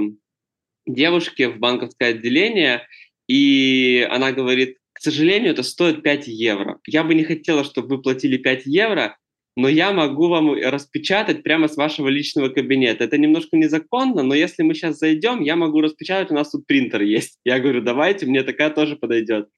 девушке 0.86 1.50
в 1.50 1.60
банковское 1.60 2.10
отделение, 2.10 2.88
и 3.28 4.08
она 4.12 4.32
говорит, 4.32 4.78
к 4.94 5.00
сожалению, 5.00 5.52
это 5.54 5.64
стоит 5.64 6.04
5 6.04 6.28
евро. 6.28 6.80
Я 6.86 7.04
бы 7.04 7.16
не 7.16 7.24
хотела, 7.24 7.64
чтобы 7.64 7.96
вы 7.96 8.02
платили 8.02 8.38
5 8.38 8.66
евро, 8.66 9.18
но 9.56 9.68
я 9.68 9.92
могу 9.92 10.28
вам 10.28 10.54
распечатать 10.54 11.44
прямо 11.44 11.68
с 11.68 11.76
вашего 11.76 12.08
личного 12.08 12.50
кабинета. 12.50 13.04
Это 13.04 13.18
немножко 13.18 13.58
незаконно, 13.58 14.24
но 14.24 14.34
если 14.34 14.64
мы 14.64 14.74
сейчас 14.74 14.98
зайдем, 14.98 15.42
я 15.42 15.56
могу 15.56 15.82
распечатать, 15.82 16.32
у 16.32 16.36
нас 16.36 16.52
тут 16.52 16.66
принтер 16.66 17.02
есть. 17.02 17.40
Я 17.44 17.60
говорю, 17.60 17.82
давайте, 17.82 18.26
мне 18.26 18.44
такая 18.44 18.70
тоже 18.70 18.96
подойдет. 18.96 19.50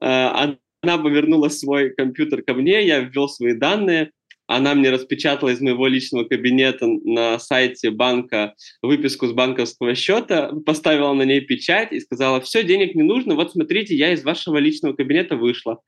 А, 0.00 0.56
она 0.82 0.98
повернула 0.98 1.48
свой 1.48 1.90
компьютер 1.90 2.42
ко 2.42 2.54
мне, 2.54 2.86
я 2.86 3.00
ввел 3.00 3.28
свои 3.28 3.54
данные, 3.54 4.10
она 4.46 4.74
мне 4.74 4.90
распечатала 4.90 5.50
из 5.50 5.60
моего 5.60 5.86
личного 5.88 6.24
кабинета 6.24 6.86
на 6.86 7.38
сайте 7.38 7.90
банка 7.90 8.54
выписку 8.80 9.26
с 9.26 9.32
банковского 9.32 9.94
счета, 9.94 10.52
поставила 10.64 11.12
на 11.12 11.22
ней 11.22 11.40
печать 11.40 11.92
и 11.92 12.00
сказала, 12.00 12.40
все, 12.40 12.62
денег 12.62 12.94
не 12.94 13.02
нужно, 13.02 13.34
вот 13.34 13.52
смотрите, 13.52 13.96
я 13.96 14.12
из 14.12 14.22
вашего 14.22 14.58
личного 14.58 14.94
кабинета 14.94 15.36
вышла. 15.36 15.80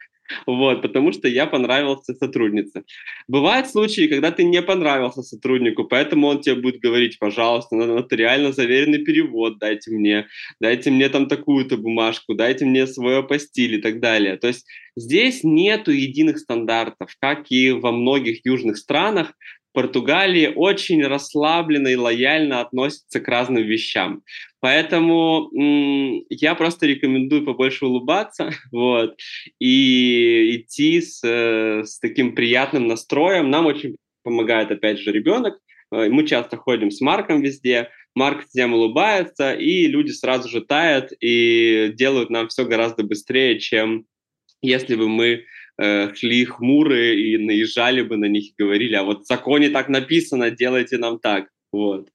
Вот, 0.46 0.82
потому 0.82 1.12
что 1.12 1.28
я 1.28 1.46
понравился 1.46 2.14
сотруднице. 2.14 2.84
Бывают 3.28 3.68
случаи, 3.68 4.08
когда 4.08 4.30
ты 4.30 4.44
не 4.44 4.62
понравился 4.62 5.22
сотруднику, 5.22 5.84
поэтому 5.84 6.26
он 6.28 6.40
тебе 6.40 6.56
будет 6.56 6.80
говорить, 6.80 7.18
пожалуйста, 7.18 7.76
надо 7.76 7.94
нотариально 7.94 8.52
заверенный 8.52 9.04
перевод 9.04 9.58
дайте 9.58 9.90
мне, 9.90 10.26
дайте 10.60 10.90
мне 10.90 11.08
там 11.08 11.28
такую-то 11.28 11.76
бумажку, 11.76 12.34
дайте 12.34 12.64
мне 12.64 12.86
свой 12.86 13.18
апостиль 13.18 13.74
и 13.74 13.80
так 13.80 14.00
далее. 14.00 14.36
То 14.36 14.48
есть 14.48 14.66
здесь 14.96 15.44
нету 15.44 15.90
единых 15.90 16.38
стандартов, 16.38 17.10
как 17.20 17.50
и 17.50 17.72
во 17.72 17.92
многих 17.92 18.44
южных 18.44 18.76
странах, 18.78 19.32
Португалии 19.78 20.52
очень 20.56 21.04
расслабленно 21.04 21.86
и 21.86 21.94
лояльно 21.94 22.60
относятся 22.60 23.20
к 23.20 23.28
разным 23.28 23.62
вещам. 23.62 24.22
Поэтому 24.58 25.48
м- 25.54 26.24
я 26.30 26.56
просто 26.56 26.84
рекомендую 26.88 27.44
побольше 27.44 27.86
улыбаться 27.86 28.50
вот, 28.72 29.14
и 29.60 30.56
идти 30.56 31.00
с, 31.00 31.20
э, 31.22 31.84
с 31.84 32.00
таким 32.00 32.34
приятным 32.34 32.88
настроем. 32.88 33.50
Нам 33.50 33.66
очень 33.66 33.94
помогает, 34.24 34.72
опять 34.72 34.98
же, 34.98 35.12
ребенок. 35.12 35.54
э, 35.92 36.08
мы 36.08 36.26
часто 36.26 36.56
ходим 36.56 36.90
с 36.90 37.00
Марком 37.00 37.40
везде, 37.40 37.90
Марк 38.16 38.48
всем 38.48 38.74
улыбается, 38.74 39.54
и 39.54 39.86
люди 39.86 40.10
сразу 40.10 40.48
же 40.48 40.60
тают 40.60 41.12
и 41.20 41.92
делают 41.94 42.30
нам 42.30 42.48
все 42.48 42.64
гораздо 42.64 43.04
быстрее, 43.04 43.60
чем 43.60 44.06
если 44.60 44.96
бы 44.96 45.08
мы 45.08 45.44
э, 45.78 46.14
шли 46.14 46.44
хмурые 46.44 47.20
и 47.20 47.38
наезжали 47.38 48.02
бы 48.02 48.16
на 48.16 48.26
них 48.26 48.50
и 48.50 48.62
говорили, 48.62 48.94
а 48.94 49.04
вот 49.04 49.22
в 49.22 49.26
законе 49.26 49.70
так 49.70 49.88
написано, 49.88 50.50
делайте 50.50 50.98
нам 50.98 51.18
так. 51.18 51.48
Вот. 51.72 52.08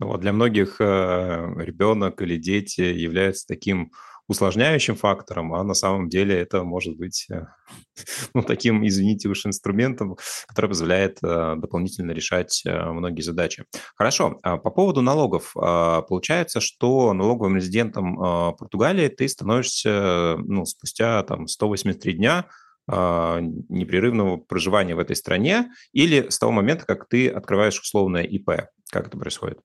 Ну, 0.00 0.08
вот 0.08 0.20
для 0.20 0.32
многих 0.32 0.80
э, 0.80 1.54
ребенок 1.58 2.20
или 2.22 2.36
дети 2.36 2.80
являются 2.80 3.46
таким 3.46 3.92
усложняющим 4.28 4.96
фактором, 4.96 5.54
а 5.54 5.62
на 5.62 5.74
самом 5.74 6.08
деле 6.08 6.38
это 6.38 6.64
может 6.64 6.96
быть 6.96 7.26
э, 7.30 7.46
ну, 8.34 8.42
таким, 8.42 8.86
извините 8.86 9.28
уж, 9.28 9.46
инструментом, 9.46 10.16
который 10.46 10.68
позволяет 10.68 11.18
э, 11.22 11.54
дополнительно 11.56 12.12
решать 12.12 12.62
э, 12.64 12.90
многие 12.90 13.20
задачи. 13.20 13.64
Хорошо, 13.96 14.38
а 14.42 14.56
по 14.56 14.70
поводу 14.70 15.02
налогов. 15.02 15.52
А, 15.56 16.02
получается, 16.02 16.60
что 16.60 17.12
налоговым 17.12 17.56
резидентом 17.56 18.16
Португалии 18.56 19.08
ты 19.08 19.28
становишься 19.28 20.36
ну, 20.38 20.64
спустя 20.64 21.22
там, 21.22 21.46
183 21.46 22.12
дня 22.14 22.46
непрерывного 22.86 24.36
проживания 24.36 24.94
в 24.94 24.98
этой 24.98 25.16
стране 25.16 25.72
или 25.92 26.28
с 26.28 26.38
того 26.38 26.52
момента, 26.52 26.84
как 26.84 27.08
ты 27.08 27.28
открываешь 27.28 27.80
условное 27.80 28.24
ИП? 28.24 28.68
Как 28.90 29.06
это 29.06 29.16
происходит? 29.16 29.60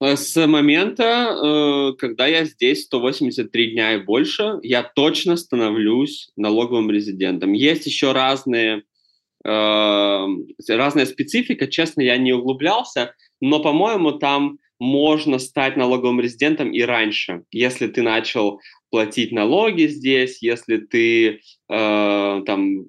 Э, 0.00 0.16
с 0.16 0.46
момента, 0.46 1.02
э, 1.02 1.92
когда 1.98 2.26
я 2.26 2.44
здесь 2.44 2.84
183 2.84 3.72
дня 3.72 3.94
и 3.94 3.98
больше, 3.98 4.58
я 4.62 4.82
точно 4.82 5.36
становлюсь 5.36 6.30
налоговым 6.36 6.90
резидентом. 6.90 7.52
Есть 7.52 7.86
еще 7.86 8.12
разные, 8.12 8.84
э, 9.44 10.26
разная 10.68 11.06
специфика, 11.06 11.66
честно, 11.66 12.02
я 12.02 12.16
не 12.16 12.32
углублялся, 12.32 13.14
но, 13.40 13.60
по-моему, 13.60 14.12
там 14.12 14.58
можно 14.78 15.38
стать 15.38 15.76
налоговым 15.76 16.20
резидентом 16.20 16.70
и 16.70 16.82
раньше, 16.82 17.42
если 17.50 17.88
ты 17.88 18.02
начал 18.02 18.60
платить 18.90 19.32
налоги 19.32 19.88
здесь, 19.88 20.40
если 20.40 20.76
ты 20.76 21.40
там 21.66 22.84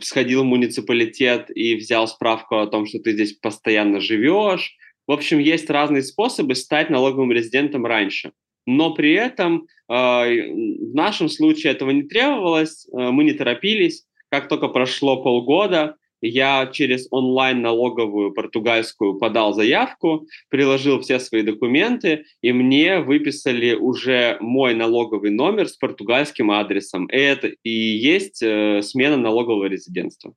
сходил 0.00 0.42
в 0.42 0.46
муниципалитет 0.46 1.46
и 1.54 1.76
взял 1.76 2.08
справку 2.08 2.56
о 2.56 2.66
том, 2.66 2.86
что 2.86 2.98
ты 2.98 3.12
здесь 3.12 3.34
постоянно 3.34 4.00
живешь, 4.00 4.76
в 5.06 5.12
общем, 5.12 5.38
есть 5.38 5.70
разные 5.70 6.02
способы 6.02 6.54
стать 6.54 6.90
налоговым 6.90 7.32
резидентом 7.32 7.86
раньше. 7.86 8.32
Но 8.66 8.94
при 8.94 9.12
этом 9.12 9.66
э, 9.88 9.92
в 9.92 10.94
нашем 10.94 11.28
случае 11.28 11.72
этого 11.72 11.90
не 11.90 12.02
требовалось, 12.04 12.86
э, 12.86 13.10
мы 13.10 13.24
не 13.24 13.32
торопились. 13.32 14.04
Как 14.30 14.48
только 14.48 14.68
прошло 14.68 15.22
полгода, 15.22 15.96
я 16.22 16.66
через 16.72 17.06
онлайн-налоговую 17.10 18.32
португальскую 18.32 19.18
подал 19.18 19.52
заявку, 19.52 20.26
приложил 20.48 21.00
все 21.00 21.18
свои 21.18 21.42
документы, 21.42 22.24
и 22.40 22.52
мне 22.52 23.00
выписали 23.00 23.74
уже 23.74 24.38
мой 24.40 24.74
налоговый 24.74 25.30
номер 25.30 25.68
с 25.68 25.76
португальским 25.76 26.50
адресом. 26.50 27.06
Это 27.10 27.48
и 27.62 27.70
есть 27.70 28.42
э, 28.42 28.80
смена 28.82 29.18
налогового 29.18 29.66
резидентства. 29.66 30.32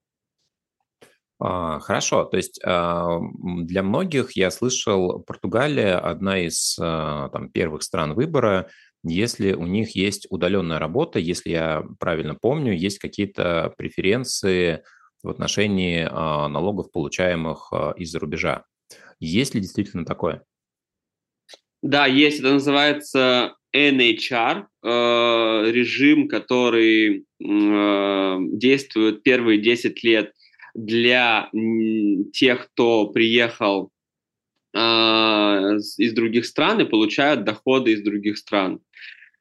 А, 1.40 1.80
хорошо, 1.80 2.26
то 2.26 2.38
есть 2.38 2.60
а, 2.64 3.20
для 3.36 3.84
многих, 3.84 4.32
я 4.32 4.50
слышал, 4.50 5.20
Португалия 5.20 5.98
одна 6.00 6.40
из 6.40 6.78
а, 6.80 7.30
там, 7.30 7.50
первых 7.50 7.84
стран 7.84 8.14
выбора, 8.16 8.70
если 9.04 9.54
у 9.54 9.68
них 9.68 9.96
есть 9.96 10.26
удаленная 10.32 10.80
работа, 10.80 11.20
если 11.20 11.52
я 11.52 11.84
правильно 12.00 12.36
помню, 12.36 12.74
есть 12.74 12.98
какие-то 12.98 13.74
преференции 13.78 14.84
в 15.22 15.30
отношении 15.30 16.04
налогов, 16.04 16.92
получаемых 16.92 17.72
из-за 17.98 18.20
рубежа. 18.20 18.66
Есть 19.20 19.56
ли 19.56 19.62
действительно 19.62 20.04
такое? 20.04 20.44
Да, 21.82 22.06
есть. 22.06 22.40
Это 22.40 22.54
называется 22.54 23.56
NHR, 23.76 24.66
э, 24.84 25.72
режим, 25.72 26.28
который 26.28 27.26
э, 27.40 28.38
действует 28.52 29.24
первые 29.24 29.62
10 29.62 30.04
лет 30.04 30.32
для 30.78 31.50
тех, 32.34 32.70
кто 32.70 33.08
приехал 33.08 33.90
э, 34.74 34.78
из 34.78 36.14
других 36.14 36.46
стран 36.46 36.82
и 36.82 36.86
получают 36.86 37.44
доходы 37.44 37.94
из 37.94 38.04
других 38.04 38.38
стран. 38.38 38.80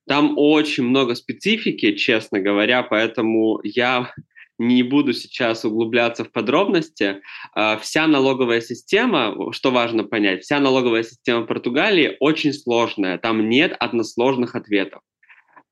Там 0.08 0.34
очень 0.38 0.84
много 0.84 1.14
специфики, 1.14 1.92
честно 1.92 2.40
говоря, 2.40 2.82
поэтому 2.82 3.60
я 3.64 4.14
не 4.58 4.82
буду 4.82 5.12
сейчас 5.12 5.66
углубляться 5.66 6.24
в 6.24 6.32
подробности. 6.32 7.20
Э, 7.54 7.76
вся 7.82 8.06
налоговая 8.06 8.62
система, 8.62 9.52
что 9.52 9.70
важно 9.70 10.04
понять, 10.04 10.42
вся 10.42 10.58
налоговая 10.58 11.02
система 11.02 11.46
Португалии 11.46 12.16
очень 12.18 12.54
сложная, 12.54 13.18
там 13.18 13.50
нет 13.50 13.76
односложных 13.78 14.54
ответов. 14.54 15.02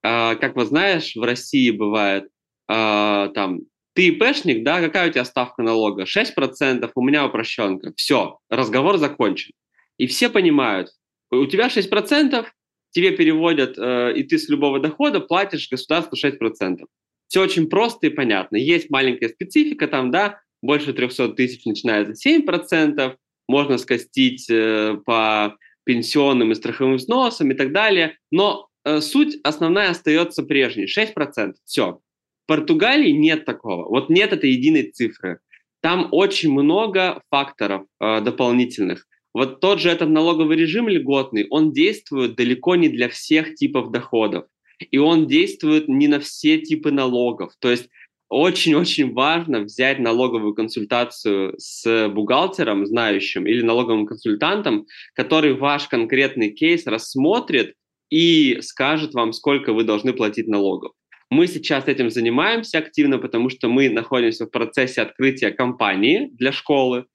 Э, 0.03 0.37
как 0.37 0.57
вы 0.57 0.67
знаешь, 0.67 1.17
в 1.17 1.23
России 1.23 1.71
бывает 1.71 2.29
там 2.67 3.61
ты 3.95 4.09
ИПшник, 4.09 4.65
да, 4.65 4.81
какая 4.81 5.09
у 5.09 5.13
тебя 5.13 5.25
ставка 5.25 5.63
налога? 5.63 6.05
6%, 6.05 6.91
у 6.95 7.03
меня 7.03 7.27
упрощенка. 7.27 7.93
Все, 7.97 8.39
разговор 8.51 8.99
закончен. 8.99 9.53
И 9.99 10.07
все 10.07 10.29
понимают, 10.29 10.91
у 11.31 11.47
тебя 11.47 11.69
6%, 11.69 12.47
тебе 12.91 13.11
переводят, 13.13 13.79
э, 13.79 14.13
и 14.17 14.23
ты 14.25 14.39
с 14.39 14.49
любого 14.49 14.81
дохода 14.81 15.21
платишь 15.21 15.69
государству 15.71 16.17
6%. 16.17 16.85
Все 17.29 17.41
очень 17.41 17.69
просто 17.69 18.09
и 18.09 18.11
понятно. 18.11 18.57
Есть 18.57 18.91
маленькая 18.91 19.29
специфика 19.29 19.89
там, 19.89 20.11
да, 20.11 20.41
больше 20.63 20.93
300 20.93 21.31
тысяч 21.31 21.65
начинается 21.65 22.13
7%, 22.13 23.17
можно 23.49 23.79
скостить 23.79 24.49
э, 24.51 24.97
по 25.05 25.57
пенсионным 25.85 26.53
и 26.53 26.55
страховым 26.55 26.97
взносам 26.97 27.51
и 27.51 27.55
так 27.55 27.73
далее, 27.73 28.17
но 28.31 28.69
э, 28.85 29.01
суть 29.01 29.37
основная 29.45 29.91
остается 29.91 30.43
прежней, 30.43 30.87
6%, 30.87 31.55
все. 31.65 32.01
Португалии 32.47 33.11
нет 33.11 33.45
такого. 33.45 33.89
Вот 33.89 34.11
нет 34.11 34.33
этой 34.33 34.51
единой 34.51 34.91
цифры. 34.91 35.39
Там 35.81 36.09
очень 36.13 36.53
много 36.53 37.23
факторов 37.31 37.87
э, 38.01 38.21
дополнительных. 38.21 39.07
Вот 39.35 39.61
тот 39.61 39.81
же 39.81 39.91
этот 39.91 40.09
налоговый 40.09 40.57
режим 40.57 40.89
льготный, 40.89 41.47
он 41.51 41.73
действует 41.73 42.37
далеко 42.37 42.77
не 42.77 42.89
для 42.89 43.09
всех 43.09 43.55
типов 43.55 43.91
доходов. 43.91 44.45
И 44.91 44.99
он 44.99 45.27
действует 45.27 45.89
не 45.89 46.09
на 46.09 46.21
все 46.21 46.59
типы 46.59 46.91
налогов. 46.91 47.53
То 47.59 47.71
есть 47.71 47.89
очень-очень 48.29 49.13
важно 49.13 49.61
взять 49.61 49.99
налоговую 49.99 50.55
консультацию 50.55 51.55
с 51.59 52.09
бухгалтером, 52.09 52.87
знающим, 52.87 53.47
или 53.47 53.63
налоговым 53.63 54.07
консультантом, 54.07 54.87
который 55.15 55.55
ваш 55.55 55.89
конкретный 55.89 56.51
кейс 56.51 56.87
рассмотрит 56.87 57.75
и 58.11 58.59
скажет 58.61 59.15
вам, 59.15 59.33
сколько 59.33 59.73
вы 59.73 59.85
должны 59.85 60.13
платить 60.13 60.49
налогов. 60.49 60.93
Мы 61.31 61.47
сейчас 61.47 61.89
этим 61.89 62.11
занимаемся 62.11 62.79
активно, 62.79 63.19
потому 63.19 63.51
что 63.51 63.69
мы 63.69 63.89
находимся 63.89 64.47
в 64.47 64.51
процессе 64.51 65.03
открытия 65.03 65.51
компании 65.51 66.29
для 66.33 66.53
школы, 66.53 67.07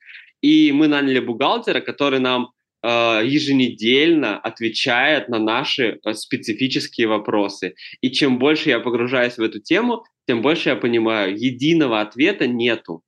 и 0.41 0.71
мы 0.71 0.87
наняли 0.87 1.19
бухгалтера, 1.19 1.81
который 1.81 2.19
нам 2.19 2.51
э, 2.81 2.87
еженедельно 3.25 4.39
отвечает 4.39 5.29
на 5.29 5.39
наши 5.39 5.99
э, 6.03 6.13
специфические 6.13 7.07
вопросы. 7.07 7.75
И 8.01 8.09
чем 8.11 8.39
больше 8.39 8.69
я 8.69 8.79
погружаюсь 8.79 9.37
в 9.37 9.41
эту 9.41 9.59
тему, 9.59 10.03
тем 10.27 10.41
больше 10.41 10.69
я 10.69 10.75
понимаю, 10.75 11.35
единого 11.37 12.01
ответа 12.01 12.47
нету. 12.47 13.03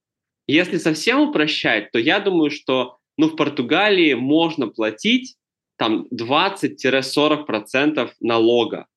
Если 0.47 0.77
совсем 0.77 1.21
упрощать, 1.21 1.91
то 1.91 1.99
я 1.99 2.19
думаю, 2.19 2.51
что 2.51 2.97
ну, 3.17 3.27
в 3.27 3.35
Португалии 3.35 4.13
можно 4.13 4.67
платить 4.67 5.35
там 5.77 6.07
20-40% 6.13 8.09
налога 8.19 8.87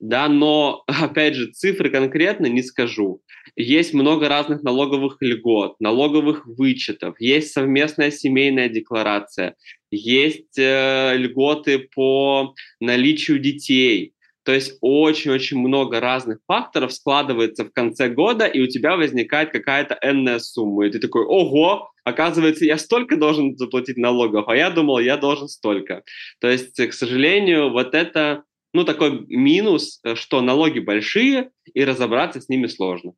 да, 0.00 0.28
но, 0.28 0.82
опять 0.86 1.34
же, 1.34 1.52
цифры 1.52 1.90
конкретно 1.90 2.46
не 2.46 2.62
скажу. 2.62 3.22
Есть 3.54 3.92
много 3.94 4.28
разных 4.28 4.62
налоговых 4.62 5.18
льгот, 5.20 5.78
налоговых 5.80 6.46
вычетов, 6.46 7.20
есть 7.20 7.52
совместная 7.52 8.10
семейная 8.10 8.68
декларация, 8.68 9.56
есть 9.90 10.58
э, 10.58 11.14
льготы 11.16 11.90
по 11.94 12.54
наличию 12.80 13.38
детей. 13.38 14.14
То 14.44 14.54
есть 14.54 14.78
очень-очень 14.80 15.58
много 15.58 16.00
разных 16.00 16.38
факторов 16.46 16.92
складывается 16.92 17.64
в 17.64 17.72
конце 17.72 18.08
года, 18.08 18.46
и 18.46 18.60
у 18.60 18.66
тебя 18.66 18.96
возникает 18.96 19.52
какая-то 19.52 19.98
энная 20.02 20.38
сумма. 20.38 20.86
И 20.86 20.90
ты 20.90 20.98
такой, 20.98 21.24
ого, 21.24 21.90
оказывается, 22.04 22.64
я 22.64 22.78
столько 22.78 23.16
должен 23.16 23.56
заплатить 23.58 23.98
налогов, 23.98 24.48
а 24.48 24.56
я 24.56 24.70
думал, 24.70 24.98
я 24.98 25.18
должен 25.18 25.46
столько. 25.46 26.02
То 26.40 26.48
есть, 26.48 26.74
к 26.74 26.92
сожалению, 26.94 27.70
вот 27.70 27.94
это 27.94 28.44
ну, 28.72 28.84
такой 28.84 29.26
минус, 29.26 30.00
э, 30.04 30.14
что 30.14 30.40
налоги 30.40 30.78
большие, 30.78 31.50
и 31.72 31.84
разобраться 31.84 32.40
с 32.40 32.48
ними 32.48 32.66
сложно. 32.66 33.12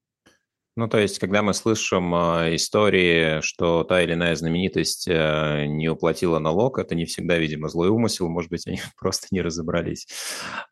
Ну, 0.75 0.89
то 0.89 0.99
есть, 0.99 1.19
когда 1.19 1.43
мы 1.43 1.53
слышим 1.53 2.15
э, 2.15 2.57
истории, 2.57 3.43
что 3.43 3.85
та 3.85 4.03
или 4.03 4.15
иная 4.15 4.35
знаменитость 4.35 5.07
э, 5.07 5.67
не 5.67 5.91
уплатила 5.91 6.39
налог, 6.39 6.79
это 6.79 6.95
не 6.95 7.05
всегда, 7.05 7.37
видимо, 7.37 7.69
злой 7.69 7.89
умысел, 7.89 8.31
может 8.31 8.51
быть, 8.51 8.67
они 8.67 8.81
просто 8.99 9.27
не 9.33 9.43
разобрались. 9.43 10.07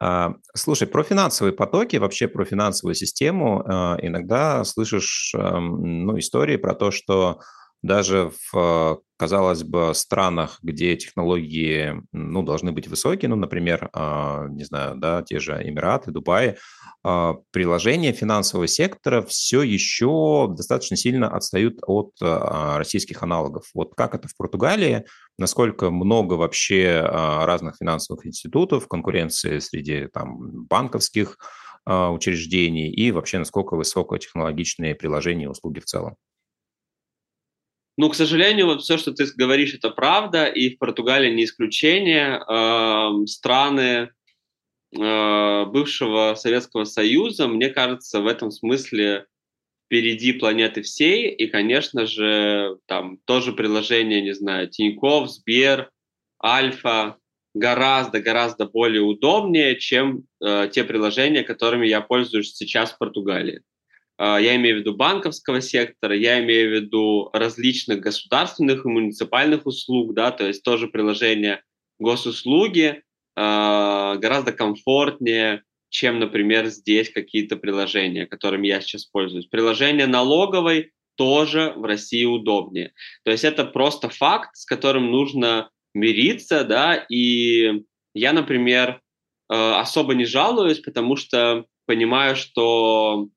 А, 0.00 0.36
слушай, 0.56 0.88
про 0.88 1.02
финансовые 1.02 1.52
потоки, 1.52 1.96
вообще 1.96 2.28
про 2.28 2.46
финансовую 2.46 2.94
систему, 2.94 3.62
э, 3.62 4.06
иногда 4.06 4.64
слышишь 4.64 5.34
э, 5.36 5.58
ну, 5.58 6.18
истории 6.18 6.56
про 6.56 6.74
то, 6.74 6.90
что 6.90 7.40
даже 7.82 8.30
в, 8.52 9.00
казалось 9.16 9.64
бы, 9.64 9.92
странах, 9.94 10.58
где 10.62 10.96
технологии 10.96 11.94
ну, 12.12 12.42
должны 12.42 12.72
быть 12.72 12.88
высокие, 12.88 13.28
ну, 13.28 13.36
например, 13.36 13.88
а, 13.92 14.46
не 14.48 14.64
знаю, 14.64 14.96
да, 14.96 15.22
те 15.22 15.40
же 15.40 15.60
Эмираты, 15.62 16.10
Дубай, 16.10 16.56
а, 17.02 17.36
приложения 17.50 18.12
финансового 18.12 18.66
сектора 18.66 19.22
все 19.22 19.62
еще 19.62 20.46
достаточно 20.54 20.96
сильно 20.96 21.34
отстают 21.34 21.78
от 21.86 22.12
а, 22.22 22.76
российских 22.76 23.22
аналогов. 23.22 23.64
Вот 23.74 23.94
как 23.94 24.14
это 24.14 24.28
в 24.28 24.36
Португалии? 24.36 25.04
Насколько 25.38 25.90
много 25.90 26.34
вообще 26.34 27.00
разных 27.00 27.76
финансовых 27.78 28.26
институтов, 28.26 28.88
конкуренции 28.88 29.58
среди 29.58 30.06
там, 30.08 30.66
банковских 30.66 31.38
учреждений 31.86 32.92
и 32.92 33.10
вообще 33.10 33.38
насколько 33.38 33.74
высокотехнологичные 33.74 34.94
приложения 34.94 35.44
и 35.44 35.48
услуги 35.48 35.80
в 35.80 35.86
целом? 35.86 36.16
Ну, 38.00 38.08
к 38.08 38.14
сожалению, 38.14 38.64
вот 38.64 38.80
все, 38.80 38.96
что 38.96 39.12
ты 39.12 39.26
говоришь, 39.36 39.74
это 39.74 39.90
правда, 39.90 40.46
и 40.46 40.74
в 40.74 40.78
Португалии 40.78 41.34
не 41.34 41.44
исключение. 41.44 42.42
Э, 42.48 43.26
страны 43.26 44.08
э, 44.98 45.64
бывшего 45.66 46.34
Советского 46.34 46.84
Союза, 46.84 47.46
мне 47.46 47.68
кажется, 47.68 48.20
в 48.22 48.26
этом 48.26 48.52
смысле 48.52 49.26
впереди 49.84 50.32
планеты 50.32 50.80
всей, 50.80 51.28
и, 51.28 51.46
конечно 51.46 52.06
же, 52.06 52.78
там 52.86 53.18
тоже 53.26 53.52
приложение, 53.52 54.22
не 54.22 54.32
знаю, 54.32 54.70
Тинькофф, 54.70 55.28
Сбер, 55.28 55.90
Альфа, 56.42 57.18
гораздо-гораздо 57.52 58.64
более 58.64 59.02
удобнее, 59.02 59.78
чем 59.78 60.24
э, 60.42 60.70
те 60.72 60.84
приложения, 60.84 61.42
которыми 61.42 61.86
я 61.86 62.00
пользуюсь 62.00 62.54
сейчас 62.54 62.92
в 62.92 62.98
Португалии. 62.98 63.60
А, 64.20 64.38
я 64.38 64.54
имею 64.56 64.76
в 64.76 64.80
виду 64.80 64.94
банковского 64.94 65.62
сектора, 65.62 66.14
я 66.14 66.44
имею 66.44 66.68
в 66.68 66.72
виду 66.74 67.30
различных 67.32 68.00
государственных 68.00 68.84
и 68.84 68.88
муниципальных 68.88 69.64
услуг, 69.64 70.12
да, 70.12 70.30
то 70.30 70.46
есть 70.46 70.62
тоже 70.62 70.88
приложение 70.88 71.62
госуслуги 71.98 73.02
а, 73.34 74.16
гораздо 74.16 74.52
комфортнее, 74.52 75.62
чем, 75.88 76.18
например, 76.18 76.66
здесь 76.66 77.08
какие-то 77.08 77.56
приложения, 77.56 78.26
которыми 78.26 78.68
я 78.68 78.82
сейчас 78.82 79.06
пользуюсь. 79.06 79.46
Приложение 79.46 80.06
налоговой 80.06 80.92
тоже 81.16 81.72
в 81.74 81.84
России 81.84 82.26
удобнее. 82.26 82.92
То 83.24 83.30
есть 83.30 83.44
это 83.44 83.64
просто 83.64 84.10
факт, 84.10 84.54
с 84.54 84.66
которым 84.66 85.10
нужно 85.10 85.70
мириться, 85.94 86.64
да, 86.64 86.94
и 86.94 87.84
я, 88.12 88.34
например, 88.34 89.00
а, 89.48 89.80
особо 89.80 90.14
не 90.14 90.26
жалуюсь, 90.26 90.80
потому 90.80 91.16
что 91.16 91.64
понимаю, 91.86 92.36
что 92.36 93.30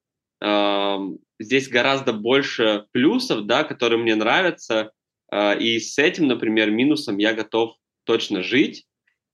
здесь 1.39 1.69
гораздо 1.69 2.13
больше 2.13 2.85
плюсов, 2.91 3.45
да, 3.45 3.63
которые 3.63 3.99
мне 3.99 4.15
нравятся, 4.15 4.91
а, 5.33 5.53
и 5.53 5.79
с 5.79 5.97
этим, 5.97 6.27
например, 6.27 6.69
минусом 6.69 7.17
я 7.17 7.33
готов 7.33 7.75
точно 8.03 8.43
жить. 8.43 8.85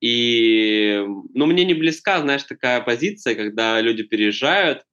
И, 0.02 1.04
ну, 1.34 1.45
мне 1.45 1.65
не 1.65 1.74
близка, 1.74 2.22
знаешь, 2.22 2.43
такая 2.43 2.80
позиция, 2.80 3.36
когда 3.36 3.82
люди 3.82 4.04
переезжают, 4.04 4.84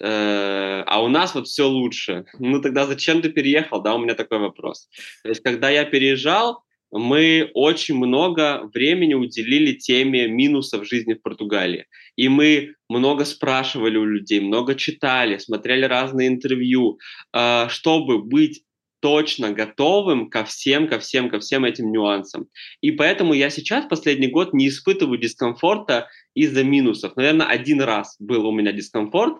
э, 0.00 0.82
а 0.84 1.04
у 1.04 1.08
нас 1.08 1.36
вот 1.36 1.46
все 1.46 1.68
лучше. 1.68 2.24
Ну, 2.40 2.60
тогда 2.60 2.86
зачем 2.86 3.22
ты 3.22 3.28
переехал, 3.28 3.80
да, 3.80 3.94
у 3.94 3.98
меня 3.98 4.14
такой 4.14 4.38
вопрос. 4.38 4.88
То 5.22 5.28
есть, 5.28 5.40
когда 5.42 5.70
я 5.70 5.84
переезжал, 5.84 6.64
мы 6.92 7.50
очень 7.54 7.96
много 7.96 8.70
времени 8.72 9.14
уделили 9.14 9.72
теме 9.72 10.28
минусов 10.28 10.86
жизни 10.86 11.14
в 11.14 11.22
Португалии. 11.22 11.86
И 12.16 12.28
мы 12.28 12.74
много 12.88 13.24
спрашивали 13.24 13.96
у 13.96 14.04
людей, 14.04 14.40
много 14.40 14.74
читали, 14.74 15.38
смотрели 15.38 15.84
разные 15.84 16.28
интервью, 16.28 16.98
а, 17.32 17.68
чтобы 17.68 18.22
быть 18.22 18.62
точно 19.00 19.52
готовым 19.52 20.30
ко 20.30 20.44
всем, 20.44 20.88
ко 20.88 20.98
всем, 20.98 21.28
ко 21.28 21.38
всем 21.38 21.64
этим 21.64 21.92
нюансам. 21.92 22.48
И 22.80 22.90
поэтому 22.90 23.34
я 23.34 23.50
сейчас 23.50 23.86
последний 23.86 24.28
год 24.28 24.54
не 24.54 24.68
испытываю 24.68 25.18
дискомфорта 25.18 26.08
из-за 26.34 26.64
минусов. 26.64 27.16
Наверное, 27.16 27.46
один 27.46 27.80
раз 27.80 28.16
был 28.18 28.46
у 28.46 28.52
меня 28.52 28.72
дискомфорт 28.72 29.38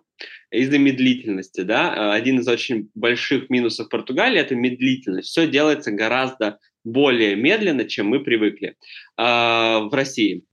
из-за 0.50 0.78
медлительности. 0.78 1.62
Да? 1.62 2.12
Один 2.12 2.40
из 2.40 2.48
очень 2.48 2.90
больших 2.94 3.50
минусов 3.50 3.88
Португалии– 3.88 4.40
это 4.40 4.54
медлительность. 4.54 5.28
Все 5.28 5.46
делается 5.46 5.90
гораздо 5.90 6.58
более 6.84 7.34
медленно, 7.34 7.84
чем 7.84 8.08
мы 8.08 8.20
привыкли 8.20 8.68
э, 8.68 8.74
в 9.16 9.90
России. 9.92 10.44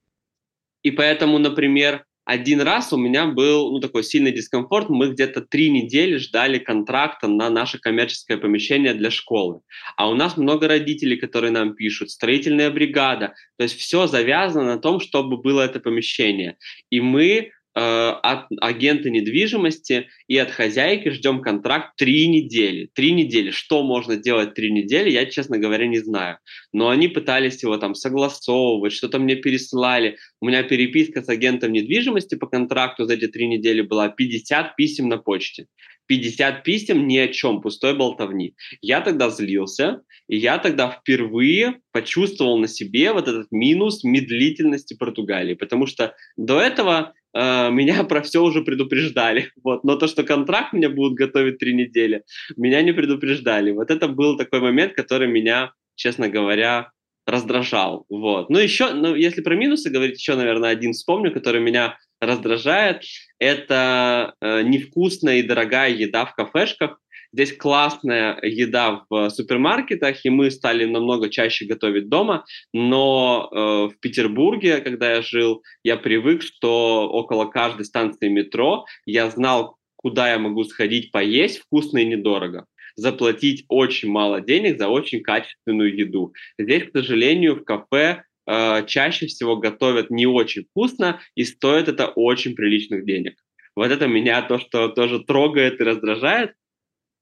И 0.82 0.92
поэтому, 0.92 1.38
например, 1.38 2.06
один 2.26 2.62
раз 2.62 2.94
у 2.94 2.98
меня 2.98 3.28
был 3.28 3.72
ну, 3.72 3.80
такой 3.80 4.04
сильный 4.04 4.32
дискомфорт. 4.32 4.90
Мы 4.90 5.12
где-то 5.12 5.42
три 5.42 5.70
недели 5.70 6.18
ждали 6.18 6.58
контракта 6.58 7.28
на 7.28 7.50
наше 7.50 7.80
коммерческое 7.80 8.38
помещение 8.38 8.94
для 8.94 9.12
школы. 9.12 9.60
А 9.98 10.10
у 10.10 10.16
нас 10.16 10.38
много 10.38 10.68
родителей, 10.68 11.18
которые 11.18 11.52
нам 11.52 11.76
пишут, 11.76 12.12
строительная 12.12 12.72
бригада. 12.72 13.34
То 13.58 13.64
есть 13.64 13.78
все 13.78 14.08
завязано 14.08 14.76
на 14.76 14.78
том, 14.80 15.00
чтобы 15.02 15.38
было 15.38 15.62
это 15.62 15.80
помещение. 15.80 16.58
И 16.90 17.02
мы 17.02 17.52
от 17.76 18.46
агента 18.62 19.10
недвижимости 19.10 20.08
и 20.28 20.38
от 20.38 20.52
хозяйки 20.52 21.10
ждем 21.10 21.42
контракт 21.42 21.96
три 21.98 22.28
недели. 22.28 22.90
Три 22.94 23.12
недели. 23.12 23.52
Что 23.52 23.84
можно 23.84 24.16
делать 24.16 24.54
три 24.54 24.72
недели, 24.72 25.10
я, 25.10 25.26
честно 25.26 25.58
говоря, 25.58 25.88
не 25.88 26.00
знаю. 26.00 26.38
Но 26.72 26.90
они 26.90 27.08
пытались 27.08 27.64
его 27.64 27.78
там 27.78 27.96
согласовывать, 27.96 28.94
что-то 28.94 29.20
мне 29.20 29.36
пересылали. 29.36 30.18
У 30.40 30.48
меня 30.48 30.64
переписка 30.64 31.24
с 31.24 31.30
агентом 31.30 31.72
недвижимости 31.72 32.36
по 32.36 32.48
контракту 32.48 33.06
за 33.06 33.16
эти 33.16 33.28
три 33.28 33.48
недели 33.48 33.82
была 33.82 34.10
50 34.10 34.76
писем 34.76 35.10
на 35.10 35.18
почте. 35.18 35.66
50 36.08 36.64
писем 36.64 37.08
ни 37.08 37.18
о 37.18 37.28
чем, 37.28 37.62
пустой 37.62 37.96
болтовни. 37.96 38.56
Я 38.82 39.02
тогда 39.02 39.30
злился, 39.30 40.02
и 40.28 40.38
я 40.38 40.58
тогда 40.58 40.92
впервые 40.92 41.80
почувствовал 41.92 42.58
на 42.58 42.68
себе 42.68 43.14
вот 43.14 43.28
этот 43.28 43.48
минус 43.52 44.04
медлительности 44.04 44.96
Португалии, 44.96 45.54
потому 45.54 45.88
что 45.88 46.14
до 46.36 46.60
этого 46.60 47.14
э, 47.34 47.70
меня 47.72 48.04
про 48.10 48.22
все 48.22 48.44
уже 48.44 48.62
предупреждали. 48.62 49.52
Вот. 49.64 49.84
Но 49.84 49.96
то, 49.96 50.08
что 50.08 50.24
контракт 50.24 50.74
меня 50.74 50.90
будут 50.90 51.18
готовить 51.18 51.60
три 51.60 51.74
недели, 51.74 52.24
меня 52.56 52.82
не 52.82 52.94
предупреждали. 52.94 53.72
Вот 53.72 53.92
это 53.92 54.08
был 54.08 54.38
такой 54.38 54.60
момент, 54.60 54.94
который 54.94 55.28
меня, 55.28 55.72
честно 55.96 56.30
говоря, 56.30 56.92
раздражал. 57.26 58.06
Вот. 58.10 58.50
Ну, 58.50 58.60
еще, 58.60 58.94
ну, 58.94 59.16
если 59.16 59.42
про 59.42 59.56
минусы 59.56 59.90
говорить, 59.90 60.20
еще, 60.20 60.36
наверное, 60.36 60.72
один 60.72 60.94
вспомню, 60.94 61.32
который 61.32 61.62
меня 61.62 61.98
раздражает. 62.20 63.04
Это 63.40 64.34
э, 64.42 64.62
невкусная 64.64 65.38
и 65.38 65.44
дорогая 65.44 65.92
еда 65.92 66.26
в 66.26 66.36
кафешках. 66.36 67.00
Здесь 67.34 67.58
классная 67.58 68.38
еда 68.44 69.06
в 69.10 69.30
супермаркетах, 69.30 70.24
и 70.24 70.30
мы 70.30 70.52
стали 70.52 70.86
намного 70.86 71.30
чаще 71.30 71.66
готовить 71.66 72.08
дома. 72.08 72.46
Но 72.74 73.50
э, 73.52 73.56
в 73.92 74.00
Петербурге, 74.00 74.82
когда 74.82 75.16
я 75.16 75.22
жил, 75.24 75.64
я 75.84 75.98
привык, 75.98 76.44
что 76.44 77.10
около 77.10 77.46
каждой 77.46 77.86
станции 77.86 78.28
метро 78.28 78.86
я 79.08 79.32
знал, 79.32 79.78
куда 79.96 80.32
я 80.32 80.38
могу 80.38 80.64
сходить 80.64 81.12
поесть 81.12 81.60
вкусно 81.60 81.98
и 81.98 82.06
недорого 82.06 82.68
заплатить 82.96 83.66
очень 83.70 84.10
мало 84.10 84.40
денег 84.42 84.78
за 84.78 84.88
очень 84.88 85.22
качественную 85.22 85.96
еду. 85.96 86.34
Здесь, 86.60 86.84
к 86.84 86.92
сожалению, 86.92 87.56
в 87.56 87.64
кафе 87.64 88.24
э, 88.46 88.86
чаще 88.86 89.26
всего 89.26 89.58
готовят 89.58 90.10
не 90.10 90.28
очень 90.28 90.66
вкусно 90.66 91.20
и 91.34 91.44
стоит 91.44 91.88
это 91.88 92.08
очень 92.08 92.56
приличных 92.56 93.06
денег. 93.06 93.36
Вот 93.76 93.90
это 93.90 94.08
меня 94.08 94.42
то, 94.44 94.60
что 94.60 94.90
тоже 94.90 95.24
трогает 95.24 95.80
и 95.80 95.84
раздражает, 95.84 96.54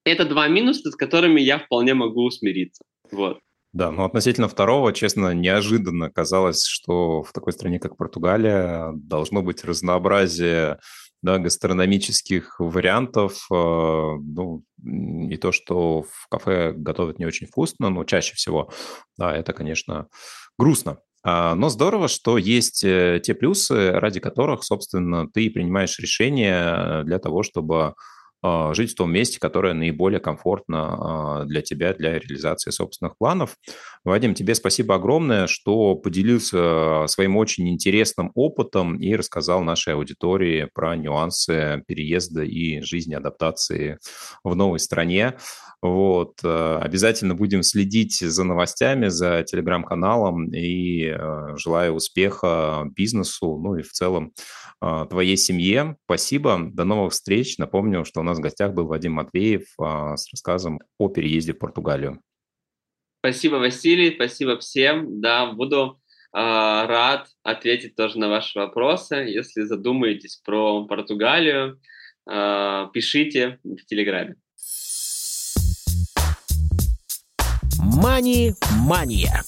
это 0.04 0.24
два 0.24 0.48
минуса, 0.48 0.90
с 0.90 0.96
которыми 0.96 1.40
я 1.40 1.58
вполне 1.58 1.94
могу 1.94 2.30
смириться. 2.30 2.82
Вот. 3.10 3.38
Да, 3.72 3.90
но 3.90 4.04
относительно 4.04 4.48
второго, 4.48 4.92
честно, 4.92 5.32
неожиданно 5.32 6.10
казалось, 6.10 6.66
что 6.66 7.22
в 7.22 7.32
такой 7.32 7.54
стране, 7.54 7.78
как 7.78 7.96
Португалия, 7.96 8.92
должно 8.94 9.42
быть 9.42 9.64
разнообразие 9.64 10.78
да, 11.22 11.38
гастрономических 11.38 12.56
вариантов. 12.58 13.46
Э, 13.50 13.54
ну, 13.54 14.64
и 14.84 15.36
то, 15.38 15.52
что 15.52 16.02
в 16.02 16.28
кафе 16.28 16.72
готовят 16.72 17.18
не 17.18 17.24
очень 17.24 17.46
вкусно, 17.46 17.88
но 17.88 18.04
чаще 18.04 18.34
всего, 18.34 18.70
да, 19.16 19.34
это, 19.34 19.54
конечно, 19.54 20.08
грустно. 20.58 20.98
А, 21.24 21.54
но 21.54 21.68
здорово, 21.68 22.08
что 22.08 22.36
есть 22.36 22.82
э, 22.84 23.20
те 23.22 23.34
плюсы, 23.34 23.92
ради 23.92 24.20
которых, 24.20 24.64
собственно, 24.64 25.28
ты 25.28 25.48
принимаешь 25.50 25.98
решение 25.98 27.04
для 27.04 27.18
того, 27.20 27.42
чтобы 27.44 27.94
жить 28.72 28.92
в 28.92 28.96
том 28.96 29.12
месте, 29.12 29.38
которое 29.38 29.72
наиболее 29.74 30.20
комфортно 30.20 31.40
а, 31.40 31.44
для 31.44 31.62
тебя, 31.62 31.94
для 31.94 32.18
реализации 32.18 32.70
собственных 32.70 33.16
планов. 33.16 33.56
Вадим, 34.04 34.34
тебе 34.34 34.54
спасибо 34.54 34.96
огромное, 34.96 35.46
что 35.46 35.94
поделился 35.94 37.06
своим 37.06 37.36
очень 37.36 37.68
интересным 37.68 38.32
опытом 38.34 38.96
и 38.96 39.14
рассказал 39.14 39.62
нашей 39.62 39.94
аудитории 39.94 40.68
про 40.74 40.96
нюансы 40.96 41.84
переезда 41.86 42.42
и 42.42 42.80
жизни, 42.80 43.14
адаптации 43.14 43.98
в 44.42 44.54
новой 44.56 44.80
стране. 44.80 45.36
Вот. 45.82 46.34
Э, 46.44 46.78
обязательно 46.80 47.34
будем 47.34 47.64
следить 47.64 48.20
за 48.20 48.44
новостями, 48.44 49.08
за 49.08 49.42
телеграм-каналом 49.42 50.54
и 50.54 51.06
э, 51.06 51.56
желаю 51.56 51.94
успеха 51.94 52.84
бизнесу, 52.94 53.58
ну 53.58 53.74
и 53.74 53.82
в 53.82 53.90
целом 53.90 54.32
э, 54.80 55.06
твоей 55.10 55.36
семье. 55.36 55.96
Спасибо, 56.04 56.70
до 56.72 56.84
новых 56.84 57.12
встреч. 57.12 57.58
Напомню, 57.58 58.04
что 58.04 58.20
у 58.20 58.22
нас 58.22 58.38
в 58.38 58.40
гостях 58.40 58.74
был 58.74 58.86
Вадим 58.86 59.14
Матвеев 59.14 59.64
с 59.76 60.30
рассказом 60.30 60.80
о 60.98 61.08
переезде 61.08 61.52
в 61.52 61.58
Португалию. 61.58 62.20
Спасибо, 63.18 63.56
Василий, 63.56 64.14
спасибо 64.14 64.58
всем. 64.58 65.20
Да, 65.20 65.52
буду 65.52 65.98
рад 66.32 67.28
ответить 67.42 67.94
тоже 67.94 68.18
на 68.18 68.28
ваши 68.28 68.58
вопросы. 68.58 69.16
Если 69.16 69.62
задумаетесь 69.62 70.40
про 70.44 70.86
Португалию, 70.86 71.78
пишите 72.24 73.58
в 73.62 73.84
Телеграме. 73.86 74.36
Мани-мания. 78.02 79.44